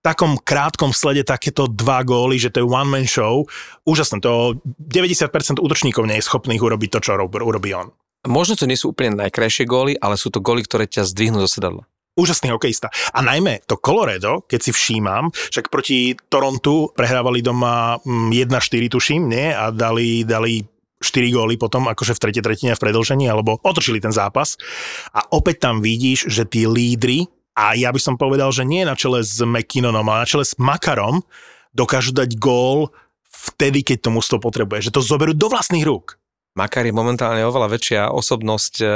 [0.00, 3.44] takom krátkom slede takéto dva góly, že to je one-man show.
[3.84, 7.92] Úžasné, to 90% útočníkov nie je schopných urobiť to, čo urobí on.
[8.28, 11.48] Možno to nie sú úplne najkrajšie góly, ale sú to góly, ktoré ťa zdvihnú zo
[11.48, 11.89] sedadla
[12.20, 12.92] úžasný hokejista.
[13.16, 19.22] A najmä to Colorado, keď si všímam, však proti Torontu prehrávali doma 1-4, mm, tuším,
[19.32, 19.48] nie?
[19.56, 20.60] A dali, dali
[21.00, 24.60] 4 góly potom, akože v tretej tretine v predlžení, alebo otočili ten zápas.
[25.16, 27.24] A opäť tam vidíš, že tí lídry
[27.56, 30.54] a ja by som povedal, že nie na čele s McKinnonom, ale na čele s
[30.60, 31.24] Makarom
[31.72, 32.92] dokážu dať gól
[33.30, 34.92] vtedy, keď to mužstvo potrebuje.
[34.92, 36.19] Že to zoberú do vlastných rúk.
[36.60, 38.86] Makar je momentálne oveľa väčšia osobnosť e,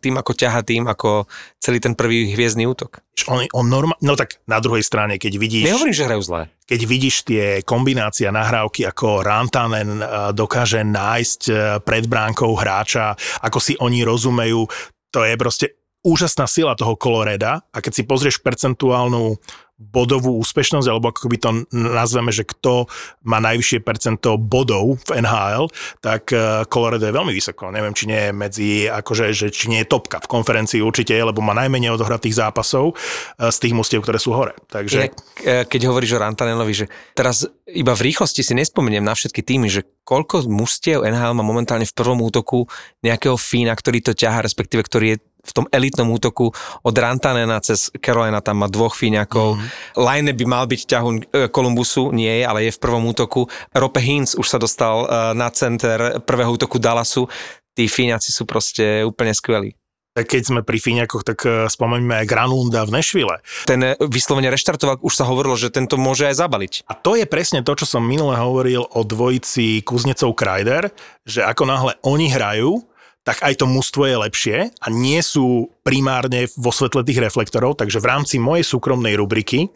[0.00, 1.28] tým, ako ťaha tým, ako
[1.60, 3.04] celý ten prvý hviezdny útok.
[3.28, 5.68] On, on norma- no tak na druhej strane, keď vidíš...
[5.68, 6.42] Nehovorím, že hrajú zle.
[6.64, 13.12] Keď vidíš tie kombinácie a nahrávky, ako Rantanen e, dokáže nájsť e, pred bránkou hráča,
[13.44, 14.64] ako si oni rozumejú,
[15.12, 15.66] to je proste
[16.02, 19.38] úžasná sila toho Coloreda a keď si pozrieš percentuálnu
[19.82, 22.86] bodovú úspešnosť, alebo ako by to nazveme, že kto
[23.26, 25.66] má najvyššie percento bodov v NHL,
[25.98, 27.74] tak eh, Colorado je veľmi vysoko.
[27.74, 31.42] Neviem, či nie je medzi, akože, že, či nie je topka v konferencii určite, lebo
[31.42, 34.54] má najmenej odohratých zápasov eh, z tých mustiev, ktoré sú hore.
[34.70, 34.96] Takže...
[35.02, 36.86] Inak, eh, keď hovoríš o Rantanenovi, že
[37.18, 41.86] teraz iba v rýchlosti si nespomeniem na všetky týmy, že koľko mustiev NHL má momentálne
[41.86, 42.66] v prvom útoku
[43.00, 46.54] nejakého Fína, ktorý to ťaha, respektíve ktorý je v tom elitnom útoku
[46.86, 49.58] od Rantanena cez Carolina tam má dvoch Fíňakov.
[49.58, 49.98] Mm-hmm.
[49.98, 51.14] Line by mal byť ťahun
[51.50, 53.50] Kolumbusu, nie je, ale je v prvom útoku.
[53.74, 57.26] Rope Hintz už sa dostal uh, na center prvého útoku Dallasu.
[57.74, 59.74] Tí Fíňaci sú proste úplne skvelí.
[60.12, 63.40] Tak keď sme pri Fíňakoch, tak e, spomeňme aj Granlunda v Nešvile.
[63.64, 66.72] Ten e, vyslovene reštartoval, už sa hovorilo, že tento môže aj zabaliť.
[66.84, 70.92] A to je presne to, čo som minule hovoril o dvojici Kuznecov Krajder,
[71.24, 72.84] že ako náhle oni hrajú,
[73.22, 77.98] tak aj to mužstvo je lepšie a nie sú primárne vo svetle tých reflektorov, takže
[77.98, 79.66] v rámci mojej súkromnej rubriky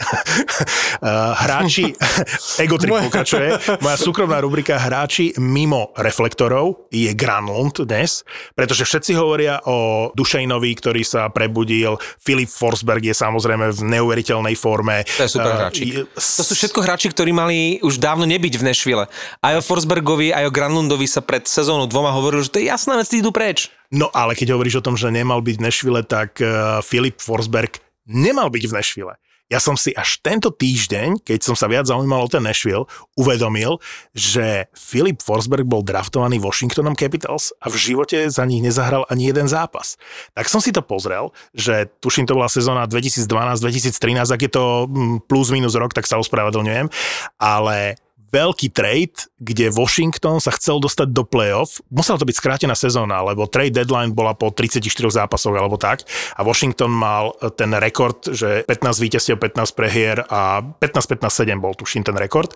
[1.42, 1.92] hráči,
[2.64, 8.22] Egotrip pokračuje, moja súkromná rubrika hráči mimo reflektorov je Granlund dnes,
[8.54, 15.02] pretože všetci hovoria o Dušejnovi, ktorý sa prebudil, Filip Forsberg je samozrejme v neuveriteľnej forme.
[15.18, 16.06] To je super hráči.
[16.16, 19.04] To sú všetko hráči, ktorí mali už dávno nebyť v Nešvile.
[19.42, 22.94] Aj o Forsbergovi, aj o Granlundovi sa pred sezónou dvoma hovorilo, že to je jasná
[22.96, 23.74] vec, idú preč.
[23.94, 27.78] No ale keď hovoríš o tom, že nemal byť v Nešvile, tak uh, Filip Forsberg
[28.06, 29.14] nemal byť v Nešvile.
[29.46, 33.78] Ja som si až tento týždeň, keď som sa viac zaujímal o ten Nashville, uvedomil,
[34.10, 39.46] že Filip Forsberg bol draftovaný Washingtonom Capitals a v živote za nich nezahral ani jeden
[39.46, 40.02] zápas.
[40.34, 45.30] Tak som si to pozrel, že tuším to bola sezóna 2012-2013, ak je to mm,
[45.30, 46.90] plus minus rok, tak sa ospravedlňujem,
[47.38, 48.02] ale
[48.36, 51.80] veľký trade, kde Washington sa chcel dostať do playoff.
[51.88, 54.84] Musela to byť skrátená sezóna, lebo trade deadline bola po 34
[55.24, 56.04] zápasoch alebo tak.
[56.36, 62.16] A Washington mal ten rekord, že 15 víťazstiev, 15 prehier a 15-15-7 bol tuším ten
[62.20, 62.52] rekord.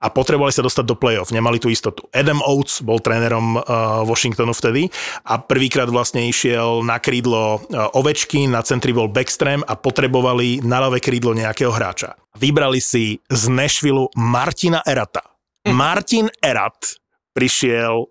[0.00, 2.08] A potrebovali sa dostať do playoff, nemali tú istotu.
[2.16, 4.88] Adam Oates bol trénerom uh, Washingtonu vtedy
[5.28, 10.80] a prvýkrát vlastne išiel na krídlo uh, Ovečky, na centri bol Backstream a potrebovali na
[10.80, 12.16] ľavé krídlo nejakého hráča.
[12.38, 15.26] Vybrali si z Nashville Martina Erata.
[15.66, 15.74] Hm.
[15.74, 16.94] Martin Erat
[17.34, 18.06] prišiel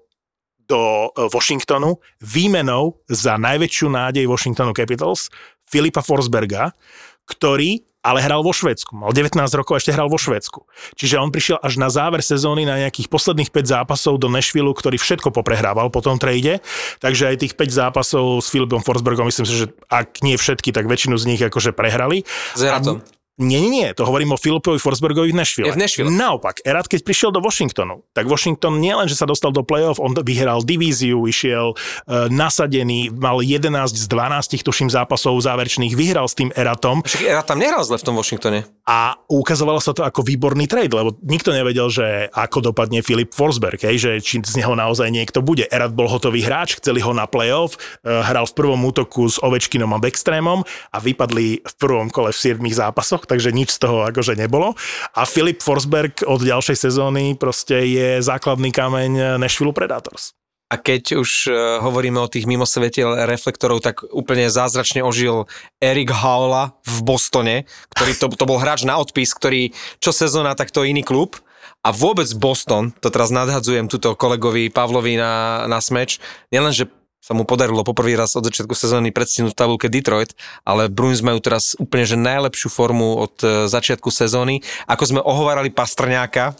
[0.67, 5.31] do e, Washingtonu výmenou za najväčšiu nádej Washingtonu Capitals
[5.63, 6.75] Filipa Forsberga,
[7.23, 8.95] ktorý ale hral vo Švedsku.
[8.95, 10.63] Mal 19 rokov a ešte hral vo Švedsku.
[10.95, 14.95] Čiže on prišiel až na záver sezóny na nejakých posledných 5 zápasov do Nashville, ktorý
[14.95, 16.63] všetko poprehrával po tom trade.
[17.03, 20.87] Takže aj tých 5 zápasov s Filipom Forsbergom, myslím si, že ak nie všetky, tak
[20.87, 22.23] väčšinu z nich akože prehrali.
[22.55, 23.03] S Eratom.
[23.37, 25.69] Nie, nie, nie, to hovorím o Filipovi Forsbergovi v Nashville.
[25.69, 26.09] Je v Nashville.
[26.09, 30.01] Naopak, Erat, keď prišiel do Washingtonu, tak Washington nie len, že sa dostal do play-off,
[30.01, 36.33] on vyhral divíziu, išiel uh, nasadený, mal 11 z 12, tuším, zápasov záverečných, vyhral s
[36.33, 38.65] tým Eratom Však ja tam nehral zle v tom Washingtone.
[38.89, 43.77] a ukazovalo sa to ako výborný trade, lebo nikto nevedel, že ako dopadne Filip Forsberg,
[43.85, 45.69] hej, že či z neho naozaj niekto bude.
[45.69, 49.93] Erat bol hotový hráč, chceli ho na playoff, eh, hral v prvom útoku s Ovečkinom
[49.93, 54.39] a Backstreamom a vypadli v prvom kole v 7 zápasoch, takže nič z toho akože
[54.39, 54.73] nebolo.
[55.13, 60.33] A Filip Forsberg od ďalšej sezóny proste je základný kameň Nashville Predators.
[60.67, 65.47] A keď už uh, hovoríme o tých mimosvetiel reflektorov, tak úplne zázračne ožil
[65.79, 67.63] Erik Haula v Bostone,
[67.95, 69.71] ktorý to, to bol hráč na odpis, ktorý
[70.03, 71.39] čo sezóna, tak to iný klub.
[71.87, 76.19] A vôbec Boston, to teraz nadhadzujem túto kolegovi Pavlovi na, na smeč,
[76.51, 76.91] nielen, že
[77.21, 81.41] sa mu podarilo poprvý raz od začiatku sezóny predstihnúť v tabulke Detroit, ale Bruins majú
[81.41, 84.63] teraz úplne že najlepšiu formu od e, začiatku sezóny.
[84.87, 86.55] Ako sme ohovárali Pastrňáka,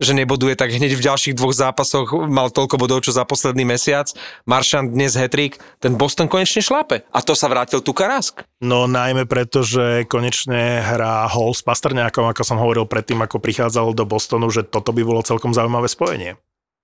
[0.00, 4.08] že neboduje, tak hneď v ďalších dvoch zápasoch mal toľko bodov, čo za posledný mesiac.
[4.48, 7.04] Maršant dnes hetrik, ten Boston konečne šlape.
[7.12, 8.40] A to sa vrátil tu Karask.
[8.64, 13.92] No najmä preto, že konečne hrá Hall s Pastrňákom, ako som hovoril predtým, ako prichádzal
[13.92, 16.40] do Bostonu, že toto by bolo celkom zaujímavé spojenie.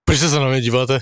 [0.07, 0.97] Prečo sa na mňa díváte?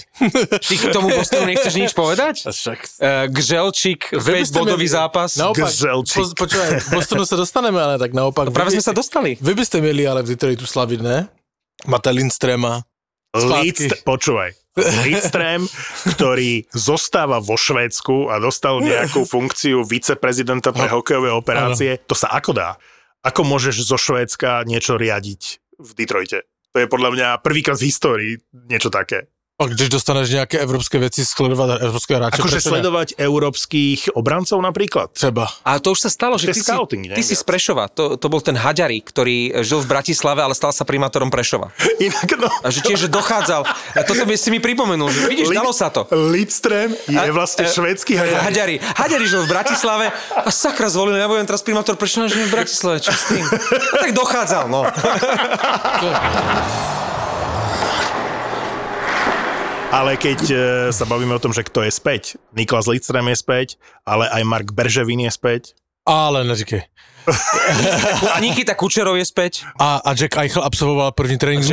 [0.64, 2.48] Ty k tomu Bostonu nechceš nič povedať?
[2.48, 5.36] Uh, Gželčík, 5 bodový zápas.
[5.36, 6.32] Naopak, Gzelčík.
[6.32, 8.48] po, počúvaj, Bostonu sa dostaneme, ale tak naopak.
[8.48, 9.36] No práve sme sa dostali.
[9.44, 11.28] Vy by ste mieli ale v Detroitu slaviť, ne?
[11.84, 12.80] Máte Lindstrema.
[13.36, 14.56] Lidst, počúvaj,
[15.04, 15.66] Lidström,
[16.16, 22.56] ktorý zostáva vo Švédsku a dostal nejakú funkciu viceprezidenta pre hokejové operácie, to sa ako
[22.56, 22.80] dá?
[23.20, 25.42] Ako môžeš zo Švédska niečo riadiť
[25.78, 26.46] v Detroite?
[26.74, 28.32] To je podľa mňa prvýkrát v histórii
[28.66, 29.30] niečo také.
[29.54, 32.42] A když dostaneš nejaké evropské veci, sledovať európske hráče.
[32.42, 32.68] Akože ne?
[32.74, 35.14] sledovať európskych obrancov napríklad.
[35.14, 35.46] Třeba.
[35.62, 37.14] A to už sa stalo, že ty, si, scouting, ne?
[37.14, 37.86] ty si z Prešova.
[37.94, 41.70] To, to bol ten Haďari, ktorý žil v Bratislave, ale stal sa primátorom Prešova.
[42.02, 43.62] Inak no, A že tiež že dochádzal.
[43.94, 46.02] A toto by si mi pripomenul, že vidíš, Lid- dalo sa to.
[46.10, 48.50] Lidström je vlastne e, švédsky haďar.
[48.50, 48.82] Haďari.
[48.82, 52.98] Haďari žil v Bratislave a sakra zvolili, ja budem teraz primátor Prešova, žijem v Bratislave,
[52.98, 53.46] čo s tým?
[53.46, 54.82] A tak dochádzal, no.
[59.94, 60.56] Ale keď e,
[60.90, 64.68] sa bavíme o tom, že kto je späť, Niklas Lidström je späť, ale aj Mark
[64.74, 65.78] Berževin je späť.
[66.02, 66.82] Ale neříkej.
[68.26, 69.62] A Nikita Kučerov je späť.
[69.78, 71.70] A, a Jack Eichel absolvoval první trénink s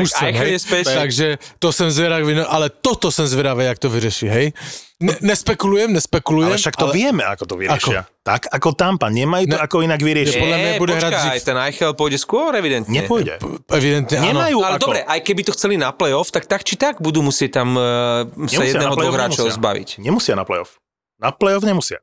[0.53, 0.85] je späť.
[0.85, 4.53] Takže to jsem zvědavý, no, ale toto jsem zvědavý, jak to vyřeší, hej?
[5.01, 6.53] Ne, nespekulujem, nespekulujem.
[6.53, 6.93] Ale však to ale...
[6.93, 8.05] vieme, ako to vyriešia.
[8.21, 9.65] Tak ako Tampa, nemajú to Ne.
[9.65, 10.37] ako inak vyriešiť.
[10.37, 11.41] podľa mňa Nie, bude hrať počkaj, dřív.
[11.41, 12.93] ten Eichel pôjde skôr, evidentne.
[12.93, 13.41] Nepôjde.
[13.73, 14.83] Evidentne Nemajú Ale ako.
[14.85, 18.29] dobre, aj keby to chceli na playoff, tak tak či tak budú musieť tam uh,
[18.45, 19.97] sa jedného dvoch hráčov zbaviť.
[19.97, 20.77] Nemusia na playoff.
[21.17, 21.97] Na playoff nemusia.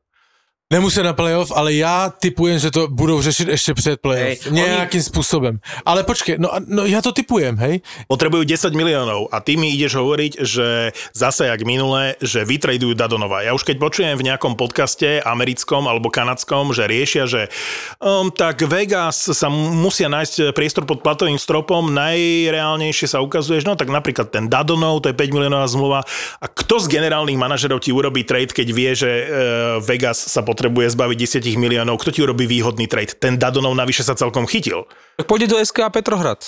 [0.69, 4.45] Nemusí na playoff, ale já typujem, že to budou řešit ještě před playoff.
[4.45, 5.61] Hej, Nějakým způsobem.
[5.85, 7.81] Ale počkej, no, no já to typujem, hej?
[8.05, 13.49] Potrebujú 10 miliónov a ty mi ideš hovoriť, že zase jak minule, že vytradujú Dadonova.
[13.49, 17.49] Ja už keď počujem v nejakom podcaste americkom alebo kanadskom, že riešia, že
[18.05, 23.73] um, tak Vegas sa mu- musia nájsť priestor pod platovým stropom, najreálnejšie sa ukazuje, no
[23.73, 26.05] tak napríklad ten Dadonov, to je 5 miliónová zmluva.
[26.45, 29.29] A kto z generálnych manažerov ti urobí trade, keď vie, že uh,
[29.81, 32.02] Vegas sa potrebuje zbaviť 10 miliónov?
[32.02, 33.14] Kto ti urobí výhodný trade?
[33.14, 34.90] Ten Dadonov navyše sa celkom chytil.
[35.14, 36.42] Tak pôjde do SK Petrohrad.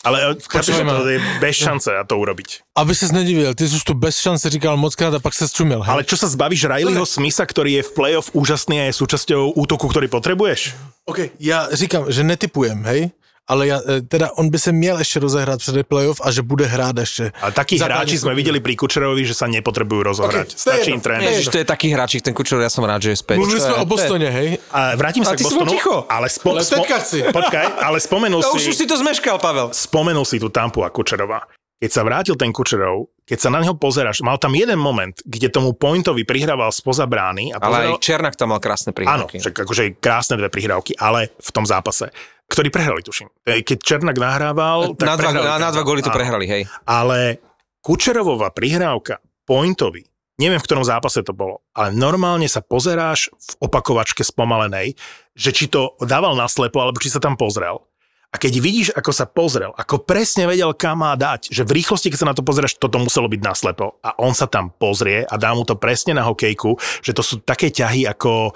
[0.00, 0.92] Ale chápeš, že Počujeme.
[0.96, 2.72] to je bez šance a to urobiť.
[2.72, 5.84] Aby ses nedivil, ty jsi už tu bez šance říkal mockrát a pak se čumil,
[5.84, 5.92] hej?
[5.92, 9.92] Ale čo sa zbavíš Rileyho Smitha, ktorý je v playoff úžasný a je súčasťou útoku,
[9.92, 10.72] ktorý potrebuješ?
[11.04, 13.12] OK, já říkám, že netypujem, hej?
[13.50, 16.66] Ale ja, e, teda on by se měl ještě rozehrát před playoff a že bude
[16.70, 17.32] hrát ještě.
[17.42, 20.54] A takí hráči sme videli pri Kučerovi, že sa nepotrebujú rozohrať.
[20.54, 21.34] Ok, to je Stačí im tréner.
[21.34, 23.42] Ježiš, to je taký hráčik, ten Kučer, ja som rád, že je späť.
[23.42, 24.48] Mluvili je- o Bostone, hej?
[24.70, 25.66] A vrátim sa A k Bostonu.
[25.66, 26.06] ticho.
[26.06, 27.26] Ale, spo, Ale chci.
[27.26, 29.74] Počkaj, ale spomenul To už, si, už si to zmeškal, Pavel.
[29.74, 31.42] spomenul si tú Tampu a Kučerova.
[31.80, 35.48] Keď sa vrátil ten Kučerov, keď sa na neho pozeráš, mal tam jeden moment, kde
[35.48, 39.40] tomu Pointovi prihrával spoza brány a Ale pozeral, aj Černak tam mal krásne Áno, prihrávky.
[39.40, 42.12] však akože krásne dve prihrávky, ale v tom zápase,
[42.50, 43.30] ktorý prehrali, tuším.
[43.46, 46.62] E, Keď Černak nahrával, tak na, dva, prehrali na, na dva góly to prehrali, hej.
[46.82, 47.38] Ale
[47.78, 50.02] Kučerovová prihrávka Pointovi,
[50.36, 54.98] neviem v ktorom zápase to bolo, ale normálne sa pozeráš v opakovačke spomalenej,
[55.38, 57.86] že či to dával naslepo, alebo či sa tam pozrel.
[58.30, 62.14] A keď vidíš, ako sa pozrel, ako presne vedel, kam má dať, že v rýchlosti,
[62.14, 63.98] keď sa na to pozrieš, toto muselo byť naslepo.
[64.06, 67.42] A on sa tam pozrie a dá mu to presne na hokejku, že to sú
[67.42, 68.54] také ťahy ako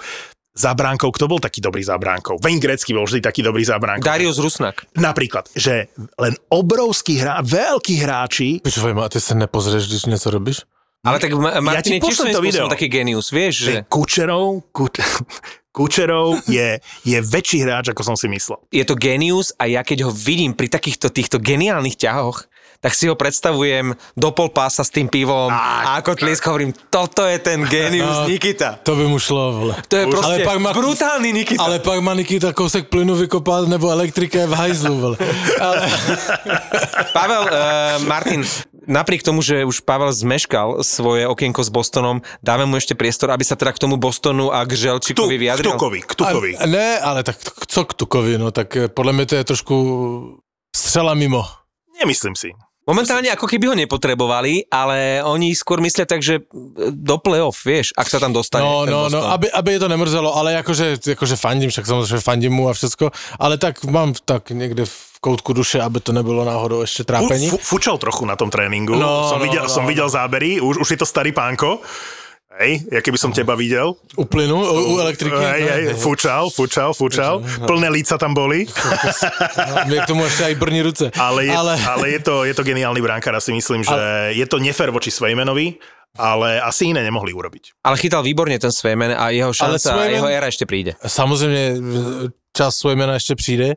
[0.55, 1.11] za bránkou.
[1.11, 2.39] Kto bol taký dobrý za bránkou?
[2.39, 4.07] Wayne Gretzky bol vždy taký dobrý za bránkou.
[4.07, 4.87] Darius Rusnak.
[4.95, 10.29] Napríklad, že len obrovský hra, veľkí hráči Počúvaj ma, a ty se nepozřeš, když něco
[10.31, 10.57] robíš?
[11.05, 12.67] Ale tak Ma- Martin ti pošlem svojím to video.
[12.69, 13.73] taký genius, vieš, že...
[13.85, 14.87] Kučerov, Ku,
[15.75, 18.57] Kučerov je, je väčší hráč, ako som si myslel.
[18.71, 22.47] Je to genius a ja keď ho vidím pri takýchto týchto geniálnych ťahoch,
[22.85, 27.25] tak si ho predstavujem do pol pása s tým pivom a ako tliesk hovorím, toto
[27.25, 28.77] je ten genius No, Nikita.
[28.85, 29.73] To by mu šlo, vole.
[29.89, 31.59] To je proste Ale pak má- brutálny Nikita.
[31.59, 35.17] Ale pak má Nikita kousek plynu vykopal, nebo elektrika je v hajzlu, vole.
[35.57, 35.81] Ale,
[37.17, 37.49] Pavel, uh,
[38.05, 38.45] Martin,
[38.85, 43.41] napriek tomu, že už Pavel zmeškal svoje okienko s Bostonom, dáme mu ešte priestor, aby
[43.41, 45.73] sa teda k tomu Bostonu a k Želčíkovi vyjadril.
[45.73, 46.51] ktukovi, ktukovi.
[46.57, 49.75] a, ne, ale tak co k Tukovi, no tak eh, podle mě to je trošku
[50.75, 51.41] střela mimo.
[51.99, 52.51] Nemyslím si.
[52.85, 56.45] Momentálne ako keby ho nepotrebovali, ale oni skôr myslia tak, že
[56.93, 60.29] do play-off, vieš, ak sa tam dostane No, no, no, aby, aby je to nemrzelo,
[60.37, 64.85] ale jakože, jakože fandím, však samozřejmě fandím mu a všecko, ale tak mám tak někde
[64.85, 67.49] v koutku duše, aby to nebylo náhodou ještě Fu, trápení.
[67.49, 68.95] fu, fučal trochu na tom tréningu.
[68.95, 69.89] No, som, no, videl, no, som no.
[69.89, 71.81] videl zábery, už, už je to starý pánko.
[72.55, 73.99] Hej, ja keby som teba videl.
[74.15, 75.35] U plynu, u, u elektriky.
[75.35, 77.43] Hej, no, hej, fučal, fučal, fučal.
[77.67, 78.63] Plné líca tam boli.
[79.55, 81.11] No, Mě k tomu ještě aj brní ruce.
[81.19, 81.73] Ale je, ale...
[81.73, 81.85] ale...
[81.85, 83.95] ale je, to, je to geniálny brankár a si myslím, že
[84.35, 85.75] je to nefér voči Svejmenovi,
[86.15, 87.83] ale asi iné nemohli urobiť.
[87.83, 90.95] Ale chytal výborne ten Svejmen a jeho šanca, a Swayman- jeho éra ešte príde.
[91.07, 93.75] Samozřejmě eh, čas svoj jména ještě přijde,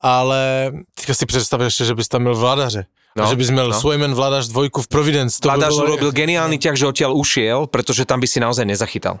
[0.00, 2.86] ale teďka si představ ještě, že bys tam měl vladaře.
[3.16, 3.80] No, že bys měl no.
[3.80, 5.40] Svojmen vladař dvojku v Providence.
[5.40, 5.84] To by Vladař bylo...
[5.84, 9.20] urobil geniálny ťah, že odtiaľ ušiel, pretože tam by si naozaj nezachytal.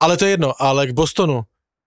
[0.00, 1.42] Ale to je jedno, ale k Bostonu.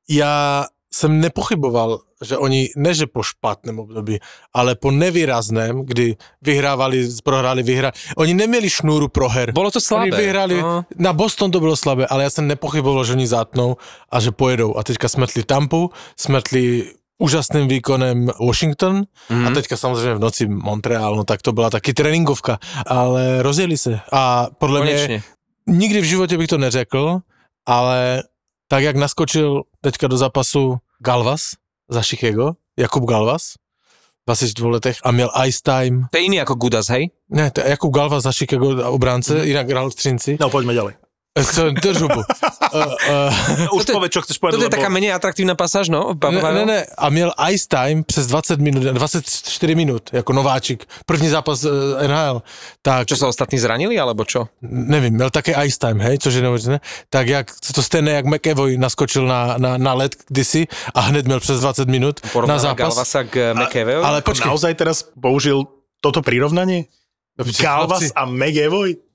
[0.09, 4.19] Já jsem nepochyboval, že oni, ne že po špatném období,
[4.53, 7.93] ale po nevýrazném, kdy vyhrávali, prohráli, vyhrali.
[8.17, 9.51] Oni neměli šnúru proher.
[9.53, 10.01] Bolo to slabé.
[10.03, 10.67] Oni vyhrali, No.
[10.67, 10.85] no.
[10.97, 13.77] na Boston to bylo slabé, ale já jsem nepochyboval, že oni zátnou
[14.11, 14.77] a že pojedou.
[14.77, 19.47] A teďka smetli Tampu, smetli úžasným výkonem Washington mm.
[19.47, 23.99] a teďka samozřejmě v noci Montreal, no tak to byla taky tréninkovka, ale rozjeli se
[24.11, 25.24] a podle mě Konečne.
[25.67, 27.20] nikdy v životě bych to neřekl,
[27.65, 28.24] ale
[28.67, 31.41] tak jak naskočil teďka do zápasu Galvas
[31.89, 33.53] za Chicago, Jakub Galvas,
[34.22, 36.05] v 22 letech a měl ice time.
[36.11, 37.09] To je iný ako Gudas, hej?
[37.30, 39.43] Ne, to je Jakub Galvas za Chicago obránce, mm.
[39.43, 40.38] jinak hrál v Třinci.
[40.39, 41.09] No, poďme ďalej.
[41.38, 42.19] Eh, Co, drž hubu.
[42.19, 42.86] uh,
[43.69, 44.57] uh, Už povedz, čo chceš povedať.
[44.57, 46.17] Toto je lebo- taká menej atraktívna pasáž, no?
[46.17, 50.89] ne, ne, ne, a měl ice time přes 20 minut, 24 minut, jako nováčik.
[51.05, 51.71] První zápas uh,
[52.01, 52.41] NHL.
[52.82, 54.49] Tak, Čo sa ostatní zranili, alebo čo?
[54.65, 58.77] nevím, měl také ice time, hej, což je neuvěřitelné, tak jak to stejné, jak McEvoy
[58.77, 62.77] naskočil na, na, na led kdysi a hned měl přes 20 minut na Porovnáva zápas.
[62.77, 64.05] Galvasa k McEvoyovi?
[64.05, 65.63] Ale počkej, naozaj teraz použil
[66.01, 66.89] toto prirovnanie?
[67.38, 69.09] Galvas a McEvoy?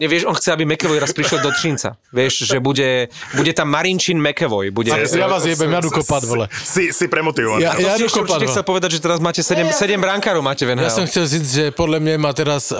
[0.00, 1.96] Nie, vieš, on chce, aby McEvoy raz prišiel do Třinca.
[2.12, 4.70] Vieš, že bude, bude tam Marinčin McEvoy.
[4.70, 6.48] Bude, Ja vás jebem, ja jdu kopat, vole.
[6.64, 7.62] Si, si premotivovaný.
[7.64, 8.46] Ja- ja ešte vole.
[8.46, 10.84] chcel povedať, že teraz máte 7, 7 brankárov máte v NHL.
[10.84, 12.78] Já jsem chtěl říct, že podle mě má teraz uh,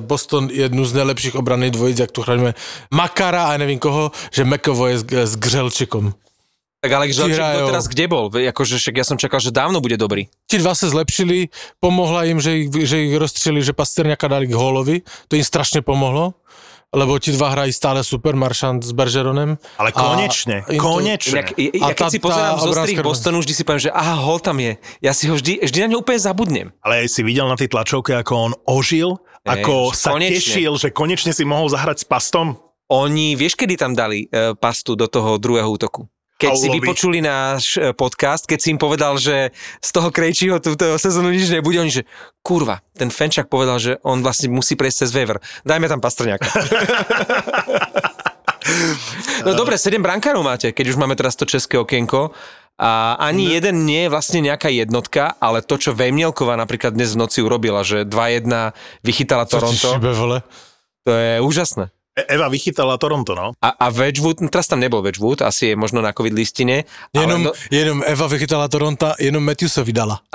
[0.00, 2.54] Boston jednu z nejlepších obranných dvojic, jak tu chráníme
[2.90, 6.12] Makara a nevím koho, že McAvoy je s, s Gřelčikom.
[6.76, 8.28] Tak ale Žalčík doteraz kde bol?
[8.30, 10.28] Akože však ja som čakal, že dávno bude dobrý.
[10.46, 11.48] Ti dva se zlepšili,
[11.80, 15.82] pomohla jim, že ich, že ich rozstřeli, že Pasterňaka dali k Holovi, to jim strašně
[15.82, 16.34] pomohlo,
[16.94, 19.58] lebo ti dva hrají stále super, Maršant s Bergeronem.
[19.78, 21.42] Ale konečne, im to- konečne.
[21.42, 23.90] Inak, ja, A ja keď tá- si pozerám zo strých Bostonu, vždy si poviem, že
[23.90, 24.72] aha, hol tam je.
[25.02, 26.66] Ja si ho vždy, vždy na ňo úplne zabudnem.
[26.86, 30.36] Ale aj si videl na tej tlačovke, ako on ožil, Ej, ako že sa konečne.
[30.38, 32.56] tešil, že konečne si mohol zahrať s pastom.
[32.86, 36.06] Oni, vieš, kedy tam dali e, pastu do toho druhého útoku?
[36.36, 41.00] Keď si vypočuli náš e, podcast, keď si im povedal, že z toho Krejčího túto
[41.00, 42.04] sezónu nič nebude, oni že
[42.44, 45.40] kurva, ten Fenčak povedal, že on vlastne musí prejsť cez waiver.
[45.64, 46.44] Dajme tam Pastrňaka.
[49.48, 52.36] no dobre, 7 brankárov máte, keď už máme teraz to české okienko.
[52.76, 57.24] A ani jeden nie je vlastne nejaká jednotka, ale to, čo Vejmielková napríklad dnes v
[57.24, 60.44] noci urobila, že 2-1 vychytala Co Toronto, šibe, vole?
[61.08, 61.95] to je úžasné.
[62.16, 63.52] E- Eva vychytala Toronto, no.
[63.60, 66.88] A, a Wedgwood, no teraz tam nebol Wedgwood, asi je možno na covid listine.
[67.12, 70.16] Jenom, ale no, jenom Eva vychytala Toronto, jenom Matthewsovi dala.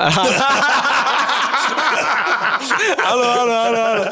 [3.11, 4.03] áno, áno, áno, áno.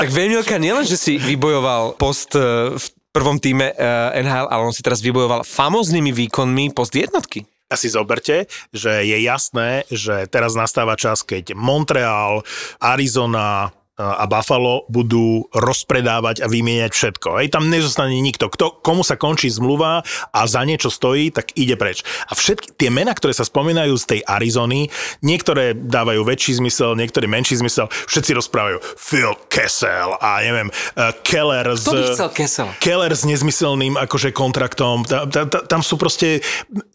[0.00, 4.72] tak Vejmielka nielen, že si vybojoval post eh, v prvom týme eh, NHL, ale on
[4.72, 7.44] si teraz vybojoval famoznými výkonmi post jednotky.
[7.74, 12.46] Si zoberte, že je jasné, že teraz nastáva čas, keď Montreal,
[12.78, 17.38] Arizona a Buffalo budú rozpredávať a vymieňať všetko.
[17.38, 18.50] Hej, tam nezostane nikto.
[18.50, 20.02] Kto, komu sa končí zmluva
[20.34, 22.02] a za niečo stojí, tak ide preč.
[22.26, 24.90] A všetky tie mená, ktoré sa spomínajú z tej Arizony,
[25.22, 31.78] niektoré dávajú väčší zmysel, niektoré menší zmysel, všetci rozprávajú Phil Kessel a neviem, uh, Keller
[31.78, 31.86] z...
[31.86, 32.68] Kto by chcel Kessel?
[32.82, 35.06] Keller s nezmyselným akože kontraktom.
[35.06, 36.42] Ta, ta, ta, tam sú proste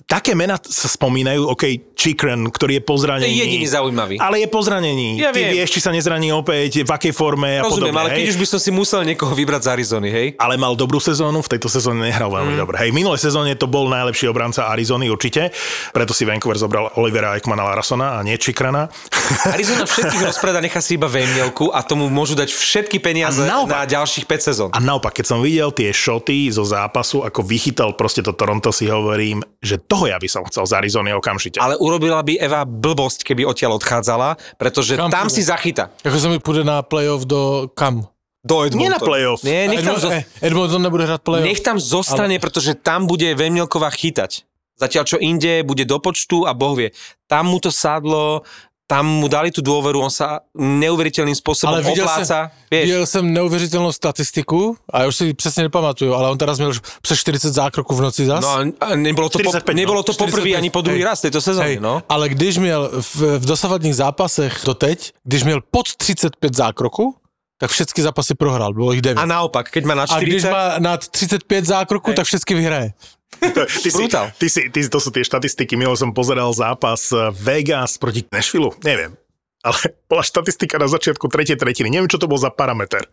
[0.04, 3.30] také mená sa spomínajú, OK, Chikren, ktorý je po zranení.
[3.30, 4.16] To je jediný zaujímavý.
[4.18, 5.22] Ale je po zranení.
[5.22, 5.54] Ja Ty viem.
[5.62, 6.82] vieš, či sa nezraní opäť.
[6.90, 8.02] V akej forme a Rozumiem, podobne.
[8.02, 8.32] ale keď hej.
[8.34, 10.28] už by som si musel niekoho vybrať z Arizony, hej?
[10.42, 12.62] ale mal dobrú sezónu, v tejto sezóne nehral veľmi mm.
[12.66, 12.82] dobre.
[12.82, 15.54] Hej, minulé sezóne to bol najlepší obranca Arizony určite,
[15.94, 18.90] preto si Vancouver zobral Olivera Ekmana Larasona a nie Chikrana.
[19.54, 23.70] Arizona všetkých rozpreda, nechá si iba Vemielku a tomu môžu dať všetky peniaze naopak.
[23.70, 24.70] na ďalších 5 sezón.
[24.74, 28.90] A naopak, keď som videl tie šoty zo zápasu, ako vychytal proste to Toronto, si
[28.90, 31.62] hovorím, že toho ja by som chcel z Arizony okamžite.
[31.62, 35.36] Ale urobila by Eva blbosť, keby odtiaľ odchádzala, pretože Kam tam pôjde?
[35.36, 35.90] si zachyta.
[36.04, 38.08] Jako se mi půjde na playoff do kam?
[38.40, 38.80] Do Edmonton.
[38.80, 39.44] Nie na playoff.
[39.44, 40.08] Nie, nech tam, zo...
[40.08, 41.48] Edmonton, eh, Edmonton nebude hrát playoff.
[41.48, 42.44] nech tam zostane, ale...
[42.44, 44.48] pretože tam bude Vemielková chytať.
[44.80, 46.96] Zatiaľ čo inde bude do počtu a Boh vie.
[47.28, 48.48] Tam mu to sadlo,
[48.90, 52.26] tam mu dali tú dôveru, on sa neuveriteľným spôsobom ale viděl opláca.
[52.26, 56.58] jsem, Vieš, viděl jsem neuvěřitelnou statistiku, a já už si přesně nepamatuju, ale on teraz
[56.58, 58.42] měl už přes 40 zákroků v noci zas.
[58.42, 59.82] No a nebolo to, po, 45, no.
[59.82, 61.06] nebolo to poprvý 45, ani po druhý hej.
[61.06, 62.02] raz tejto sezóny, Hej, no.
[62.10, 67.16] Ale když měl v, v dosavadních zápasech doteď, když měl pod 35 zákroků,
[67.60, 69.22] tak všechny zápasy prohrál, bylo jich 9.
[69.22, 72.94] A naopak, keď má na A když 40, má nad 35 zákroků, tak všechny vyhraje.
[73.38, 78.02] Ty si, ty si, ty, to sú tie štatistiky, milo som pozeral zápas eh, Vegas
[78.02, 79.14] proti Nashville, neviem.
[79.62, 79.78] Ale
[80.12, 81.94] bola štatistika na začiatku tretej tretiny.
[81.94, 83.06] Neviem, čo to bol za parameter.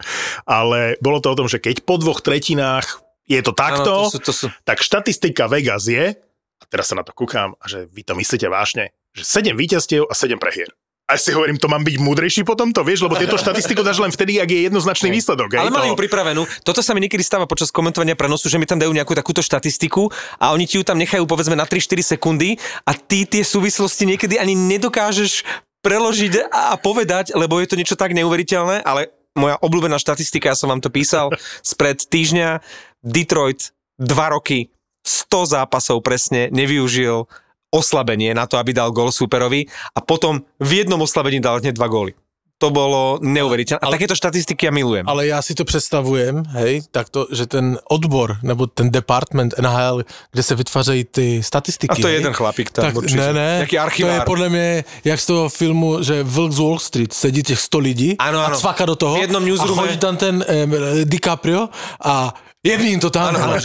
[0.49, 4.15] Ale bolo to o tom, že keď po dvoch tretinách je to takto, Áno, to
[4.15, 4.47] sú, to sú.
[4.63, 6.15] tak štatistika Vegas je,
[6.57, 10.07] a teraz sa na to kúkam, a že vy to myslíte vážne, že 7 víťazstiev
[10.07, 10.71] a 7 prehier.
[11.07, 14.11] A si hovorím, to mám byť múdrejší potom to, vieš, lebo tieto štatistiku dáš len
[14.11, 15.55] vtedy, ak je jednoznačný výsledok.
[15.55, 16.43] Ale mali to- ju pripravenú.
[16.67, 20.11] Toto sa mi niekedy stáva počas komentovania prenosu, že mi tam dajú nejakú takúto štatistiku
[20.43, 24.35] a oni ti ju tam nechajú povedzme na 3-4 sekundy a ty tie súvislosti niekedy
[24.35, 25.47] ani nedokážeš
[25.79, 30.59] preložiť a a povedať, lebo je to niečo tak neuveriteľné, ale moja obľúbená štatistika, ja
[30.59, 31.31] som vám to písal
[31.63, 32.59] spred týždňa,
[33.07, 34.75] Detroit dva roky,
[35.07, 37.31] 100 zápasov presne nevyužil
[37.77, 41.89] oslabenie na to, aby dal gól súperovi a potom v jednom oslabení dal hneď dva
[41.93, 42.17] góly.
[42.57, 43.85] To bolo neuveriteľné.
[43.85, 45.05] A takéto štatistiky ja milujem.
[45.05, 50.03] Ale já si to představujem, hej, tak to, že ten odbor, nebo ten department NHL,
[50.33, 51.93] kde se vytvářejí ty statistiky.
[51.93, 53.21] A to je hej, jeden chlapík tam tak, určite.
[53.21, 56.79] Ne, ne, Jaký to je podle mě, jak z toho filmu, že Vlk z Wall
[56.79, 58.57] Street, sedí těch 100 lidí Áno, a áno.
[58.57, 60.73] cvaka do toho V jednom a chodí tam ten um,
[61.05, 61.69] DiCaprio
[62.01, 62.33] a
[62.67, 63.35] jebni jim to tam.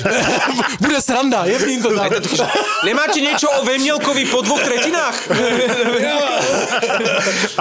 [0.82, 2.10] Bude sranda, jebni jim to tam.
[2.88, 5.18] Nemáte niečo o Vemielkovi po dvoch tretinách?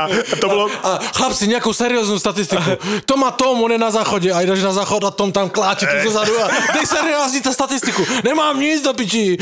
[0.00, 0.08] A
[0.40, 2.70] to bolo, A chlapci, nějakou serióznu statistiku.
[3.04, 5.86] To má Tom, on je na záchodě a jdeš na záchod a Tom tam kláče
[5.86, 8.06] tu zozadu a dej seriózní ta statistiku.
[8.24, 9.36] Nemám nic do piči.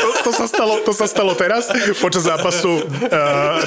[0.00, 1.68] to, to, sa stalo, to sa stalo teraz
[2.00, 2.82] počas zápasu uh,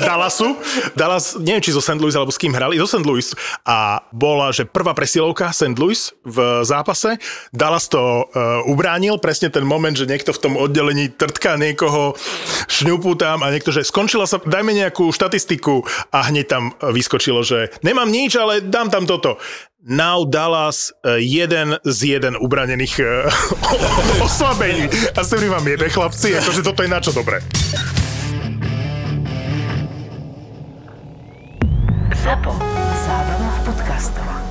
[0.05, 0.57] Dallasu.
[0.95, 2.01] Dallas, neviem, či zo St.
[2.01, 3.05] Louis alebo s kým hrali, zo St.
[3.05, 3.35] Louis.
[3.65, 5.77] A bola, že prvá presilovka St.
[5.77, 7.17] Louis v zápase.
[7.59, 12.15] Dallas to uh, ubránil, presne ten moment, že niekto v tom oddelení trtká niekoho,
[12.71, 15.83] šňupu tam a niekto, že skončila sa, dajme nejakú štatistiku
[16.15, 19.35] a hneď tam e, vyskočilo, že nemám nič, ale dám tam toto.
[19.83, 23.27] Now Dallas e, jeden z jeden ubranených uh,
[24.27, 24.87] oslabení.
[25.15, 27.43] A si vám jeden chlapci, akože toto je na čo dobré.
[32.23, 32.55] Zapo.
[33.03, 34.48] Zábrná v podcastovách.